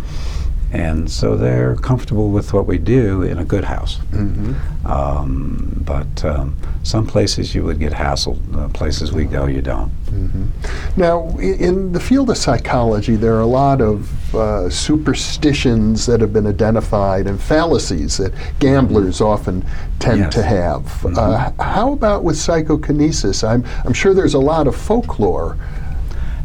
and 0.75 1.09
so 1.09 1.37
they're 1.37 1.77
comfortable 1.77 2.31
with 2.31 2.53
what 2.53 2.67
we 2.67 2.79
do 2.79 3.23
in 3.23 3.39
a 3.39 3.45
good 3.45 3.63
house. 3.63 3.99
Mm-hmm. 4.11 4.85
Um, 4.85 5.83
but 5.87 6.25
um, 6.25 6.57
some 6.83 7.07
places 7.07 7.55
you 7.55 7.63
would 7.63 7.79
get 7.79 7.93
hassled. 7.93 8.41
The 8.51 8.69
places 8.71 9.13
we 9.13 9.25
go, 9.25 9.47
you 9.47 9.63
don't. 9.63 9.93
Mm-hmm. 10.07 11.01
Now, 11.01 11.29
in 11.39 11.93
the 11.93 12.01
field 12.01 12.29
of 12.29 12.37
psychology, 12.37 13.15
there 13.15 13.35
are 13.37 13.41
a 13.43 13.47
lot 13.47 13.81
of 13.81 14.35
uh, 14.35 14.69
superstitions 14.69 16.07
that 16.07 16.21
have 16.21 16.33
been 16.33 16.47
identified 16.47 17.29
and 17.29 17.41
fallacies 17.41 18.17
that 18.17 18.33
gamblers 18.59 19.21
often 19.21 19.65
tend 20.01 20.19
yes. 20.19 20.35
to 20.35 20.43
have. 20.43 20.83
Mm-hmm. 20.83 21.17
Uh, 21.17 21.63
how 21.63 21.93
about 21.93 22.25
with 22.25 22.37
psychokinesis? 22.37 23.45
I'm, 23.45 23.65
I'm 23.85 23.93
sure 23.93 24.13
there's 24.13 24.35
a 24.35 24.41
lot 24.41 24.67
of 24.67 24.75
folklore. 24.75 25.57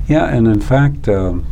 Yeah, 0.07 0.27
and 0.27 0.47
in 0.47 0.61
fact, 0.61 1.09
um, 1.09 1.47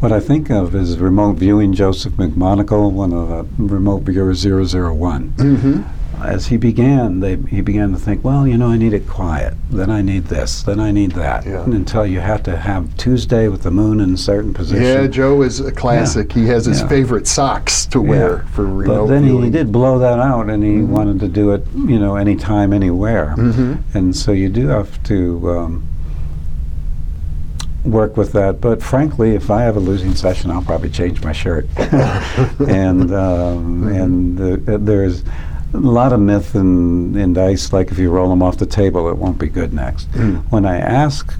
what 0.00 0.12
I 0.12 0.20
think 0.20 0.50
of 0.50 0.74
is 0.74 0.98
remote 0.98 1.34
viewing 1.34 1.72
Joseph 1.72 2.14
McMoneagle, 2.14 2.92
one 2.92 3.12
of 3.12 3.28
the 3.28 3.64
remote 3.64 4.02
viewers 4.02 4.44
001. 4.44 5.32
Mm-hmm. 5.32 5.82
As 6.22 6.46
he 6.46 6.56
began, 6.56 7.18
they, 7.18 7.36
he 7.36 7.62
began 7.62 7.90
to 7.92 7.98
think, 7.98 8.22
well, 8.22 8.46
you 8.46 8.56
know, 8.56 8.68
I 8.68 8.76
need 8.76 8.92
it 8.92 9.08
quiet. 9.08 9.54
Then 9.70 9.90
I 9.90 10.02
need 10.02 10.26
this. 10.26 10.62
Then 10.62 10.78
I 10.78 10.92
need 10.92 11.12
that. 11.12 11.44
Yeah. 11.44 11.64
Until 11.64 12.06
you 12.06 12.20
have 12.20 12.44
to 12.44 12.56
have 12.56 12.96
Tuesday 12.96 13.48
with 13.48 13.62
the 13.62 13.72
moon 13.72 13.98
in 13.98 14.14
a 14.14 14.16
certain 14.16 14.54
position. 14.54 14.84
Yeah, 14.84 15.08
Joe 15.08 15.42
is 15.42 15.58
a 15.58 15.72
classic. 15.72 16.34
Yeah. 16.34 16.42
He 16.42 16.48
has 16.48 16.66
his 16.66 16.80
yeah. 16.80 16.88
favorite 16.88 17.26
socks 17.26 17.86
to 17.86 18.00
wear 18.00 18.44
for 18.52 18.66
remote 18.66 19.06
But 19.06 19.06
then 19.08 19.24
viewing. 19.24 19.44
he 19.44 19.50
did 19.50 19.72
blow 19.72 19.98
that 19.98 20.20
out, 20.20 20.48
and 20.48 20.62
he 20.62 20.74
mm-hmm. 20.74 20.92
wanted 20.92 21.18
to 21.20 21.28
do 21.28 21.52
it, 21.52 21.66
you 21.74 21.98
know, 21.98 22.14
anytime, 22.14 22.72
anywhere. 22.72 23.34
Mm-hmm. 23.36 23.96
And 23.98 24.14
so 24.14 24.30
you 24.30 24.48
do 24.48 24.68
have 24.68 25.02
to. 25.04 25.50
Um, 25.50 25.88
work 27.84 28.16
with 28.16 28.32
that. 28.32 28.60
But 28.60 28.82
frankly, 28.82 29.34
if 29.34 29.50
I 29.50 29.62
have 29.62 29.76
a 29.76 29.80
losing 29.80 30.14
session, 30.14 30.50
I'll 30.50 30.62
probably 30.62 30.90
change 30.90 31.22
my 31.22 31.32
shirt. 31.32 31.66
and 31.76 33.12
um, 33.12 33.88
and 33.88 34.68
uh, 34.68 34.78
there's 34.78 35.24
a 35.74 35.78
lot 35.78 36.12
of 36.12 36.20
myth 36.20 36.54
in, 36.54 37.16
in 37.16 37.32
dice, 37.32 37.72
like 37.72 37.90
if 37.90 37.98
you 37.98 38.10
roll 38.10 38.28
them 38.28 38.42
off 38.42 38.58
the 38.58 38.66
table, 38.66 39.08
it 39.08 39.16
won't 39.16 39.38
be 39.38 39.48
good 39.48 39.72
next. 39.72 40.10
Mm. 40.12 40.44
When 40.50 40.66
I 40.66 40.78
ask 40.78 41.34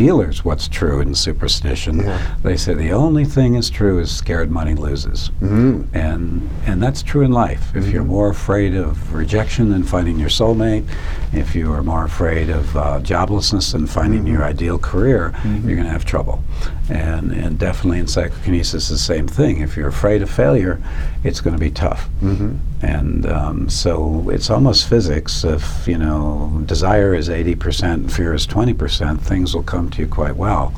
dealers 0.00 0.42
what's 0.46 0.66
true 0.66 1.02
in 1.02 1.14
superstition. 1.14 1.98
Yeah. 1.98 2.36
They 2.42 2.56
say 2.56 2.72
the 2.72 2.92
only 2.92 3.26
thing 3.26 3.54
is 3.54 3.68
true 3.68 3.98
is 3.98 4.10
scared 4.10 4.50
money 4.50 4.74
loses, 4.74 5.30
mm-hmm. 5.42 5.94
and 5.94 6.48
and 6.64 6.82
that's 6.82 7.02
true 7.02 7.20
in 7.20 7.32
life. 7.32 7.76
If 7.76 7.84
mm-hmm. 7.84 7.92
you're 7.92 8.04
more 8.04 8.30
afraid 8.30 8.74
of 8.74 9.12
rejection 9.12 9.68
than 9.68 9.82
finding 9.82 10.18
your 10.18 10.30
soulmate, 10.30 10.88
if 11.34 11.54
you 11.54 11.70
are 11.74 11.82
more 11.82 12.04
afraid 12.06 12.48
of 12.48 12.74
uh, 12.74 13.00
joblessness 13.00 13.72
than 13.72 13.86
finding 13.86 14.20
mm-hmm. 14.20 14.32
your 14.32 14.44
ideal 14.44 14.78
career, 14.78 15.32
mm-hmm. 15.34 15.68
you're 15.68 15.76
going 15.76 15.86
to 15.86 15.92
have 15.92 16.06
trouble. 16.06 16.42
And 16.90 17.32
and 17.32 17.58
definitely 17.58 18.00
in 18.00 18.06
psychokinesis, 18.06 18.88
the 18.88 18.98
same 18.98 19.28
thing. 19.28 19.60
If 19.60 19.76
you're 19.76 19.88
afraid 19.88 20.22
of 20.22 20.30
failure, 20.30 20.82
it's 21.22 21.40
going 21.40 21.54
to 21.54 21.60
be 21.60 21.70
tough. 21.70 22.08
Mm-hmm. 22.20 22.56
And 22.82 23.26
um, 23.26 23.70
so 23.70 24.28
it's 24.30 24.50
almost 24.50 24.88
physics. 24.88 25.44
If 25.44 25.86
you 25.86 25.98
know 25.98 26.62
desire 26.66 27.14
is 27.14 27.28
80%, 27.28 28.10
fear 28.10 28.34
is 28.34 28.46
20%, 28.46 29.20
things 29.20 29.54
will 29.54 29.62
come 29.62 29.88
to 29.90 30.02
you 30.02 30.08
quite 30.08 30.36
well. 30.36 30.72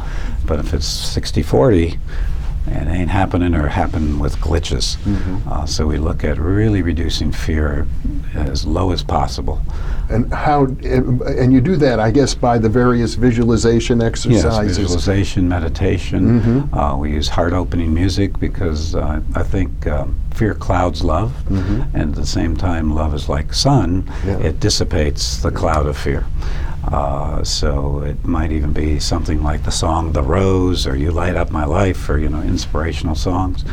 But 0.44 0.58
if 0.58 0.74
it's 0.74 0.86
60 0.86 1.42
40, 1.42 1.98
it 2.66 2.88
ain't 2.88 3.10
happening 3.10 3.54
or 3.54 3.68
happen 3.68 4.18
with 4.18 4.36
glitches. 4.36 4.96
Mm-hmm. 4.98 5.48
Uh, 5.48 5.66
so 5.66 5.86
we 5.86 5.98
look 5.98 6.24
at 6.24 6.38
really 6.38 6.82
reducing 6.82 7.32
fear 7.32 7.86
as 8.34 8.64
low 8.64 8.92
as 8.92 9.02
possible. 9.02 9.60
And 10.10 10.32
how? 10.32 10.64
And 10.64 11.52
you 11.52 11.60
do 11.60 11.76
that, 11.76 12.00
I 12.00 12.10
guess, 12.10 12.34
by 12.34 12.58
the 12.58 12.68
various 12.68 13.14
visualization 13.14 14.02
exercises. 14.02 14.78
Yes, 14.78 14.88
visualization, 14.88 15.48
meditation. 15.48 16.40
Mm-hmm. 16.40 16.78
Uh, 16.78 16.96
we 16.96 17.12
use 17.12 17.28
heart-opening 17.28 17.94
music 17.94 18.38
because 18.38 18.94
uh, 18.94 19.20
I 19.34 19.42
think 19.42 19.86
um, 19.86 20.18
fear 20.34 20.54
clouds 20.54 21.02
love, 21.02 21.30
mm-hmm. 21.48 21.96
and 21.96 22.10
at 22.10 22.14
the 22.14 22.26
same 22.26 22.56
time, 22.56 22.94
love 22.94 23.14
is 23.14 23.28
like 23.28 23.54
sun. 23.54 24.10
Yeah. 24.26 24.38
It 24.38 24.60
dissipates 24.60 25.42
the 25.42 25.50
cloud 25.50 25.86
of 25.86 25.96
fear. 25.96 26.26
Uh, 26.84 27.44
so 27.44 28.00
it 28.00 28.24
might 28.24 28.52
even 28.52 28.72
be 28.72 28.98
something 28.98 29.42
like 29.42 29.62
the 29.64 29.70
song 29.70 30.12
"The 30.12 30.22
Rose" 30.22 30.86
or 30.86 30.96
"You 30.96 31.10
Light 31.10 31.36
Up 31.36 31.50
My 31.50 31.64
Life" 31.64 32.08
or 32.08 32.18
you 32.18 32.28
know 32.28 32.42
inspirational 32.42 33.14
songs. 33.14 33.64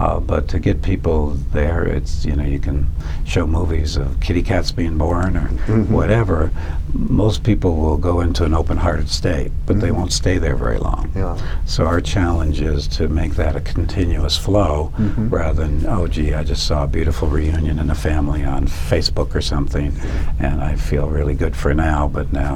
Uh, 0.00 0.18
but 0.18 0.48
to 0.48 0.58
get 0.58 0.82
people 0.82 1.30
there, 1.52 1.84
it's 1.84 2.24
you 2.24 2.34
know 2.34 2.42
you 2.44 2.58
can 2.58 2.86
show 3.24 3.46
movies 3.46 3.96
of 3.96 4.18
kitty 4.20 4.42
cats 4.42 4.72
being 4.72 4.98
born 4.98 5.36
or 5.36 5.48
mm-hmm. 5.48 5.92
whatever. 5.92 6.50
Most 6.92 7.44
people 7.44 7.76
will 7.76 7.96
go 7.96 8.20
into 8.20 8.44
an 8.44 8.52
open-hearted 8.52 9.08
state, 9.08 9.52
but 9.64 9.74
mm-hmm. 9.74 9.80
they 9.80 9.90
won't 9.92 10.12
stay 10.12 10.38
there 10.38 10.56
very 10.56 10.78
long. 10.78 11.10
Yeah. 11.14 11.38
So 11.66 11.86
our 11.86 12.00
challenge 12.00 12.60
is 12.60 12.88
to 12.88 13.08
make 13.08 13.34
that 13.34 13.54
a 13.54 13.60
continuous 13.60 14.36
flow, 14.36 14.92
mm-hmm. 14.96 15.28
rather 15.28 15.66
than 15.66 15.86
oh 15.86 16.08
gee, 16.08 16.34
I 16.34 16.42
just 16.42 16.66
saw 16.66 16.84
a 16.84 16.88
beautiful 16.88 17.28
reunion 17.28 17.78
in 17.78 17.88
a 17.90 17.94
family 17.94 18.44
on 18.44 18.66
Facebook 18.66 19.34
or 19.34 19.40
something, 19.40 19.94
and 20.40 20.62
I 20.62 20.74
feel 20.74 21.08
really 21.08 21.34
good 21.34 21.54
for 21.54 21.74
now, 21.74 22.08
but 22.08 22.32
now, 22.32 22.51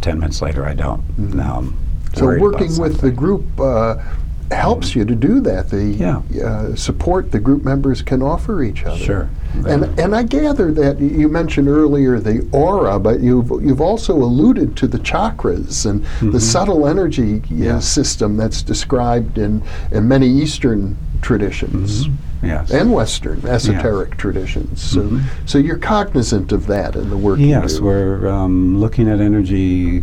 ten 0.00 0.18
minutes 0.18 0.42
later, 0.42 0.64
I 0.64 0.74
don't. 0.74 1.00
Mm-hmm. 1.00 1.36
Now 1.36 1.58
I'm 1.58 1.78
so 2.14 2.38
working 2.38 2.78
with 2.78 3.00
the 3.00 3.10
group. 3.10 3.44
Uh, 3.58 4.02
helps 4.50 4.94
you 4.94 5.04
to 5.04 5.14
do 5.14 5.40
that. 5.40 5.68
The 5.68 5.84
yeah. 5.84 6.22
uh, 6.42 6.74
support 6.74 7.32
the 7.32 7.38
group 7.38 7.64
members 7.64 8.02
can 8.02 8.22
offer 8.22 8.62
each 8.62 8.84
other. 8.84 8.96
Sure. 8.96 9.30
And 9.66 9.84
and 9.98 10.14
I 10.14 10.22
gather 10.22 10.70
that 10.72 11.00
you 11.00 11.28
mentioned 11.28 11.68
earlier 11.68 12.20
the 12.20 12.48
aura, 12.52 12.98
but 12.98 13.20
you've 13.20 13.50
you've 13.62 13.80
also 13.80 14.14
alluded 14.14 14.76
to 14.78 14.86
the 14.86 14.98
chakras 14.98 15.84
and 15.88 16.02
mm-hmm. 16.02 16.30
the 16.30 16.40
subtle 16.40 16.86
energy 16.86 17.36
uh, 17.36 17.42
yeah. 17.50 17.78
system 17.78 18.36
that's 18.36 18.62
described 18.62 19.38
in 19.38 19.62
in 19.90 20.06
many 20.06 20.28
Eastern 20.28 20.96
traditions. 21.22 22.06
Mm-hmm. 22.06 22.27
Yes. 22.42 22.70
And 22.70 22.92
Western 22.92 23.44
esoteric 23.46 24.10
yes. 24.10 24.18
traditions. 24.18 24.82
So, 24.82 25.02
mm-hmm. 25.02 25.46
so 25.46 25.58
you're 25.58 25.78
cognizant 25.78 26.52
of 26.52 26.66
that 26.68 26.94
in 26.94 27.10
the 27.10 27.16
work. 27.16 27.38
Yes, 27.40 27.80
we're 27.80 28.28
um, 28.28 28.78
looking 28.78 29.08
at 29.08 29.20
energy 29.20 30.02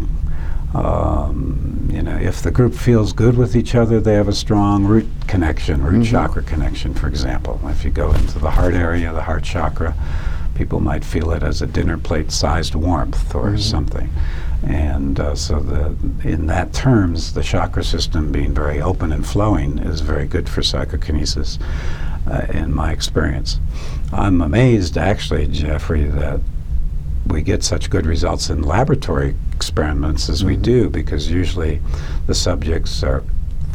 um, 0.76 1.88
you 1.90 2.02
know, 2.02 2.18
if 2.18 2.42
the 2.42 2.52
group 2.52 2.74
feels 2.74 3.14
good 3.14 3.38
with 3.38 3.56
each 3.56 3.76
other, 3.76 4.02
they 4.02 4.16
have 4.16 4.28
a 4.28 4.34
strong 4.34 4.84
root 4.84 5.08
connection, 5.26 5.82
root 5.82 6.04
mm-hmm. 6.04 6.12
chakra 6.12 6.44
connection, 6.44 6.94
for 6.94 7.08
example. 7.08 7.62
If 7.66 7.86
you 7.86 7.92
go 7.92 8.12
into 8.12 8.40
the 8.40 8.52
heart 8.52 8.74
area, 8.74 9.14
the 9.14 9.22
heart 9.22 9.46
chakra, 9.46 9.96
people 10.54 10.82
might 10.82 11.06
feel 11.06 11.32
it 11.32 11.44
as 11.44 11.62
a 11.62 11.68
dinner 11.68 11.98
plate 11.98 12.30
sized 12.30 12.76
warmth 12.76 13.34
or 13.34 13.52
mm-hmm. 13.52 13.58
something. 13.58 14.10
And 14.68 15.18
uh, 15.18 15.36
so, 15.36 15.60
the, 15.60 15.96
in 16.28 16.48
that 16.48 16.74
terms, 16.74 17.34
the 17.34 17.44
chakra 17.44 17.84
system 17.84 18.34
being 18.34 18.54
very 18.54 18.82
open 18.82 19.14
and 19.14 19.26
flowing 19.26 19.78
is 19.78 20.02
very 20.02 20.28
good 20.28 20.50
for 20.50 20.62
psychokinesis, 20.62 21.58
uh, 22.28 22.46
in 22.50 22.74
my 22.74 22.92
experience. 22.92 23.60
I'm 24.12 24.42
amazed, 24.42 24.98
actually, 24.98 25.48
Jeffrey, 25.48 26.06
that 26.06 26.40
we 27.28 27.42
get 27.42 27.64
such 27.64 27.90
good 27.90 28.06
results 28.06 28.50
in 28.50 28.62
laboratory 28.62 29.36
experiments 29.54 30.30
as 30.30 30.40
mm-hmm. 30.40 30.50
we 30.50 30.58
do 30.58 30.90
because 30.90 31.30
usually 31.30 31.82
the 32.28 32.36
subjects 32.36 33.04
are 33.04 33.24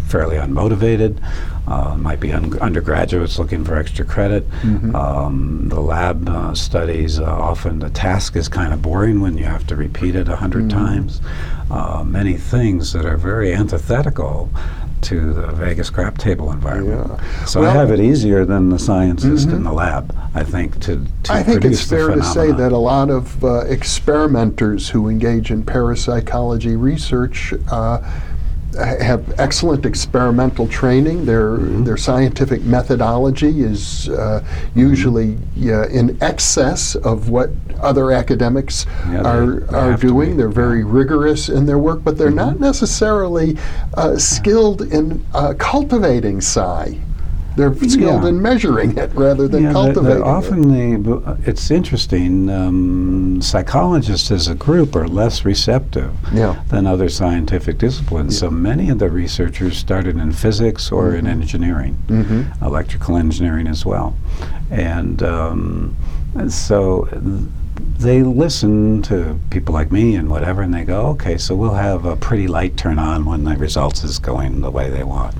fairly 0.08 0.36
unmotivated. 0.36 1.22
Uh, 1.66 1.96
might 1.96 2.18
be 2.18 2.32
un- 2.32 2.58
undergraduates 2.58 3.38
looking 3.38 3.64
for 3.64 3.76
extra 3.76 4.04
credit. 4.04 4.48
Mm-hmm. 4.62 4.96
Um, 4.96 5.68
the 5.68 5.80
lab 5.80 6.28
uh, 6.28 6.54
studies 6.54 7.20
uh, 7.20 7.24
often 7.24 7.78
the 7.78 7.90
task 7.90 8.34
is 8.34 8.48
kind 8.48 8.72
of 8.72 8.82
boring 8.82 9.20
when 9.20 9.38
you 9.38 9.44
have 9.44 9.66
to 9.68 9.76
repeat 9.76 10.16
it 10.16 10.26
a 10.26 10.32
100 10.32 10.64
mm-hmm. 10.64 10.68
times. 10.68 11.20
Uh, 11.70 12.02
many 12.04 12.36
things 12.36 12.92
that 12.92 13.04
are 13.04 13.16
very 13.16 13.54
antithetical 13.54 14.50
to 15.02 15.32
the 15.32 15.46
Vegas 15.48 15.90
crap 15.90 16.18
table 16.18 16.52
environment. 16.52 17.10
Yeah. 17.10 17.44
So 17.44 17.60
well, 17.60 17.70
I 17.70 17.74
have 17.74 17.90
it 17.90 18.00
easier 18.00 18.44
than 18.44 18.68
the 18.68 18.78
scientist 18.78 19.48
mm-hmm. 19.48 19.56
in 19.56 19.62
the 19.64 19.72
lab, 19.72 20.16
I 20.34 20.44
think, 20.44 20.80
to, 20.82 21.04
to 21.24 21.32
I 21.32 21.42
think 21.42 21.64
it's 21.64 21.86
fair 21.88 22.08
to 22.08 22.22
say 22.22 22.52
that 22.52 22.72
a 22.72 22.78
lot 22.78 23.10
of 23.10 23.42
uh, 23.44 23.60
experimenters 23.66 24.88
who 24.88 25.08
engage 25.08 25.50
in 25.50 25.64
parapsychology 25.64 26.76
research 26.76 27.52
uh, 27.70 27.98
have 28.78 29.22
excellent 29.38 29.84
experimental 29.86 30.66
training. 30.68 31.24
Their 31.26 31.40
Mm-hmm. 31.50 31.84
their 31.84 31.96
scientific 31.96 32.62
methodology 32.62 33.62
is 33.62 34.08
uh, 34.10 34.44
usually 34.74 35.36
uh, 35.64 35.88
in 35.88 36.16
excess 36.22 36.94
of 36.96 37.28
what 37.28 37.50
other 37.80 38.12
academics 38.12 38.86
Yeah, 39.08 39.22
are 39.22 39.60
they 39.60 39.76
are 39.76 39.96
doing. 39.96 40.36
They're 40.36 40.48
very. 40.48 40.80
Mm-hmm. 40.82 40.90
rigorous 40.90 41.48
in 41.48 41.66
their 41.66 41.78
work, 41.78 42.02
but 42.04 42.16
they're 42.18 42.30
not 42.30 42.60
necessarily 42.60 43.56
uh, 43.94 44.16
skilled 44.16 44.82
in 44.82 45.24
uh, 45.34 45.54
cultivating 45.58 46.40
psi. 46.40 46.98
They're 47.56 47.74
skilled 47.74 48.22
Yeah. 48.22 48.28
in 48.28 48.40
measuring 48.40 48.96
it 48.96 49.10
rather 49.14 49.48
than 49.48 49.64
Yeah, 49.64 49.72
they're- 49.72 49.92
they're 49.92 50.18
cultivating 50.20 50.22
it. 50.22 50.26
often 50.26 51.02
the, 51.02 51.36
it's 51.44 51.70
interesting. 51.70 52.48
Um, 52.48 53.42
psychologists 53.42 54.30
as 54.30 54.48
a 54.48 54.54
group 54.54 54.94
are 54.94 55.08
less 55.08 55.44
receptive 55.44 56.10
Yeah. 56.32 56.56
than 56.68 56.86
other 56.86 57.08
scientific 57.08 57.78
disciplines. 57.78 58.38
So 58.38 58.50
many 58.50 58.88
of 58.90 58.98
the 58.98 59.10
researchers 59.10 59.76
started 59.76 60.16
in 60.16 60.32
physics 60.32 60.92
or 60.92 61.14
in 61.14 61.26
engineering, 61.26 61.96
Mhm. 62.08 62.46
electrical 62.62 63.16
engineering 63.16 63.66
as 63.66 63.84
well, 63.84 64.14
and, 64.70 65.22
um, 65.22 65.96
so. 66.48 67.08
th- 67.10 67.22
They 68.00 68.22
listen 68.22 69.02
to 69.02 69.38
people 69.50 69.74
like 69.74 69.92
me 69.92 70.14
and 70.16 70.30
whatever, 70.30 70.62
and 70.62 70.72
they 70.72 70.84
go, 70.84 71.06
"Okay, 71.08 71.36
so 71.36 71.54
we'll 71.54 71.74
have 71.74 72.06
a 72.06 72.16
pretty 72.16 72.46
light 72.48 72.76
turn 72.76 72.98
on 72.98 73.24
when 73.26 73.44
the 73.44 73.56
results 73.56 74.04
is 74.04 74.18
going 74.18 74.62
the 74.62 74.70
way 74.70 74.88
they 74.88 75.04
want." 75.04 75.34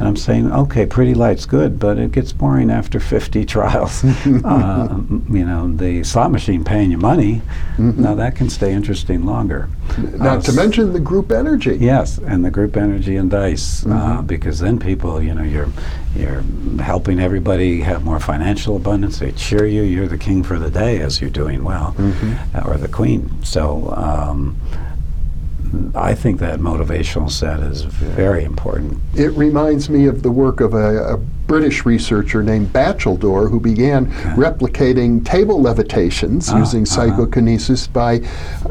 And 0.00 0.06
I'm 0.06 0.16
saying, 0.16 0.52
okay, 0.52 0.86
pretty 0.86 1.12
light's 1.14 1.44
good, 1.44 1.80
but 1.80 1.98
it 1.98 2.12
gets 2.12 2.32
boring 2.32 2.70
after 2.70 3.00
50 3.00 3.44
trials. 3.54 4.04
uh, 4.04 5.00
you 5.28 5.44
know, 5.44 5.72
the 5.74 6.04
slot 6.04 6.30
machine 6.30 6.62
paying 6.62 6.92
you 6.92 6.98
money, 6.98 7.42
now 7.78 8.14
that 8.14 8.36
can 8.36 8.48
stay 8.48 8.72
interesting 8.72 9.26
longer. 9.26 9.68
Not 9.98 10.38
Uh, 10.38 10.40
to 10.42 10.52
mention 10.52 10.92
the 10.92 11.00
group 11.00 11.32
energy. 11.32 11.76
Yes, 11.80 12.18
and 12.18 12.44
the 12.44 12.50
group 12.52 12.76
energy 12.76 13.16
and 13.16 13.28
dice, 13.28 13.84
uh, 13.86 14.22
because 14.22 14.60
then 14.60 14.78
people, 14.78 15.20
you 15.20 15.34
know, 15.34 15.42
you're 15.42 15.68
you're 16.16 16.42
helping 16.80 17.18
everybody 17.20 17.80
have 17.80 18.04
more 18.04 18.20
financial 18.20 18.76
abundance. 18.76 19.18
They 19.18 19.32
cheer 19.32 19.66
you. 19.66 19.82
You're 19.82 20.08
the 20.08 20.18
king 20.18 20.42
for 20.44 20.58
the 20.60 20.70
day 20.70 21.00
as 21.00 21.20
you're 21.20 21.30
doing 21.30 21.64
well, 21.64 21.87
uh, 22.54 22.62
or 22.66 22.76
the 22.76 22.88
queen. 22.88 23.30
So. 23.44 23.92
Um, 23.96 24.56
I 25.94 26.14
think 26.14 26.40
that 26.40 26.60
motivational 26.60 27.30
set 27.30 27.60
is 27.60 27.82
very 27.82 28.44
important. 28.44 29.00
It 29.14 29.30
reminds 29.32 29.88
me 29.90 30.06
of 30.06 30.22
the 30.22 30.30
work 30.30 30.60
of 30.60 30.74
a, 30.74 31.14
a 31.14 31.16
British 31.48 31.86
researcher 31.86 32.42
named 32.42 32.70
Batcheldor 32.74 33.50
who 33.50 33.58
began 33.58 34.06
replicating 34.36 35.24
table 35.24 35.62
levitations 35.62 36.50
Ah, 36.50 36.58
using 36.58 36.82
uh-huh. 36.82 36.94
psychokinesis 37.16 37.86
by 37.86 38.16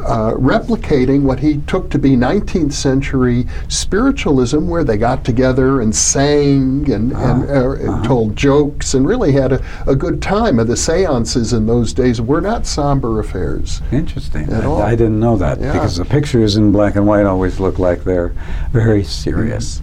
uh, 0.05 0.33
replicating 0.33 1.23
what 1.23 1.39
he 1.39 1.57
took 1.65 1.89
to 1.89 1.97
be 1.97 2.11
19th 2.11 2.73
century 2.73 3.47
spiritualism, 3.67 4.67
where 4.67 4.83
they 4.83 4.95
got 4.97 5.25
together 5.25 5.81
and 5.81 5.95
sang 5.95 6.89
and, 6.91 7.13
and 7.13 7.49
uh, 7.49 7.67
Uh-huh. 7.67 8.03
told 8.03 8.35
jokes 8.35 8.93
and 8.93 9.07
really 9.07 9.31
had 9.31 9.51
a, 9.53 9.61
a 9.87 9.95
good 9.95 10.21
time. 10.21 10.59
And 10.59 10.69
the 10.69 10.77
seances 10.77 11.53
in 11.53 11.65
those 11.65 11.93
days 11.93 12.21
were 12.21 12.41
not 12.41 12.65
somber 12.67 13.19
affairs. 13.19 13.81
Interesting. 13.91 14.43
At 14.53 14.63
I, 14.63 14.67
all. 14.67 14.81
I 14.83 14.91
didn't 14.91 15.19
know 15.19 15.35
that 15.37 15.59
Yeah. 15.59 15.73
because 15.73 15.97
the 15.97 16.05
pictures 16.05 16.57
in 16.57 16.71
black 16.71 16.86
and 16.95 17.07
white 17.07 17.25
always 17.25 17.59
look 17.59 17.79
like 17.79 18.03
they're 18.03 18.33
very 18.71 19.03
serious. 19.03 19.81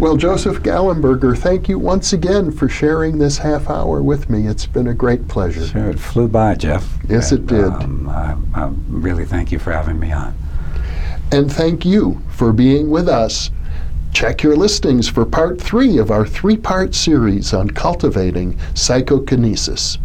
Well, 0.00 0.16
Joseph 0.16 0.62
Gallenberger, 0.62 1.36
thank 1.36 1.68
you 1.68 1.78
once 1.78 2.14
again 2.14 2.52
for 2.52 2.70
sharing 2.70 3.18
this 3.18 3.36
half 3.36 3.68
hour 3.68 4.02
with 4.02 4.30
me. 4.30 4.46
It's 4.46 4.64
been 4.64 4.86
a 4.86 4.94
great 4.94 5.28
pleasure. 5.28 5.66
Sure, 5.66 5.90
it 5.90 6.00
flew 6.00 6.26
by, 6.26 6.54
Jeff. 6.54 6.96
Yes, 7.06 7.32
it 7.32 7.46
did. 7.46 7.66
Um, 7.66 8.08
I, 8.08 8.34
I 8.54 8.72
really 8.88 9.26
thank 9.26 9.52
you 9.52 9.58
for 9.58 9.72
having 9.72 10.00
me 10.00 10.10
on. 10.10 10.34
And 11.30 11.52
thank 11.52 11.84
you 11.84 12.22
for 12.30 12.52
being 12.54 12.88
with 12.88 13.10
us. 13.10 13.50
Check 14.14 14.42
your 14.42 14.56
listings 14.56 15.06
for 15.06 15.26
part 15.26 15.60
three 15.60 15.98
of 15.98 16.10
our 16.10 16.26
three 16.26 16.56
part 16.56 16.94
series 16.94 17.52
on 17.52 17.70
cultivating 17.70 18.58
psychokinesis. 18.74 19.98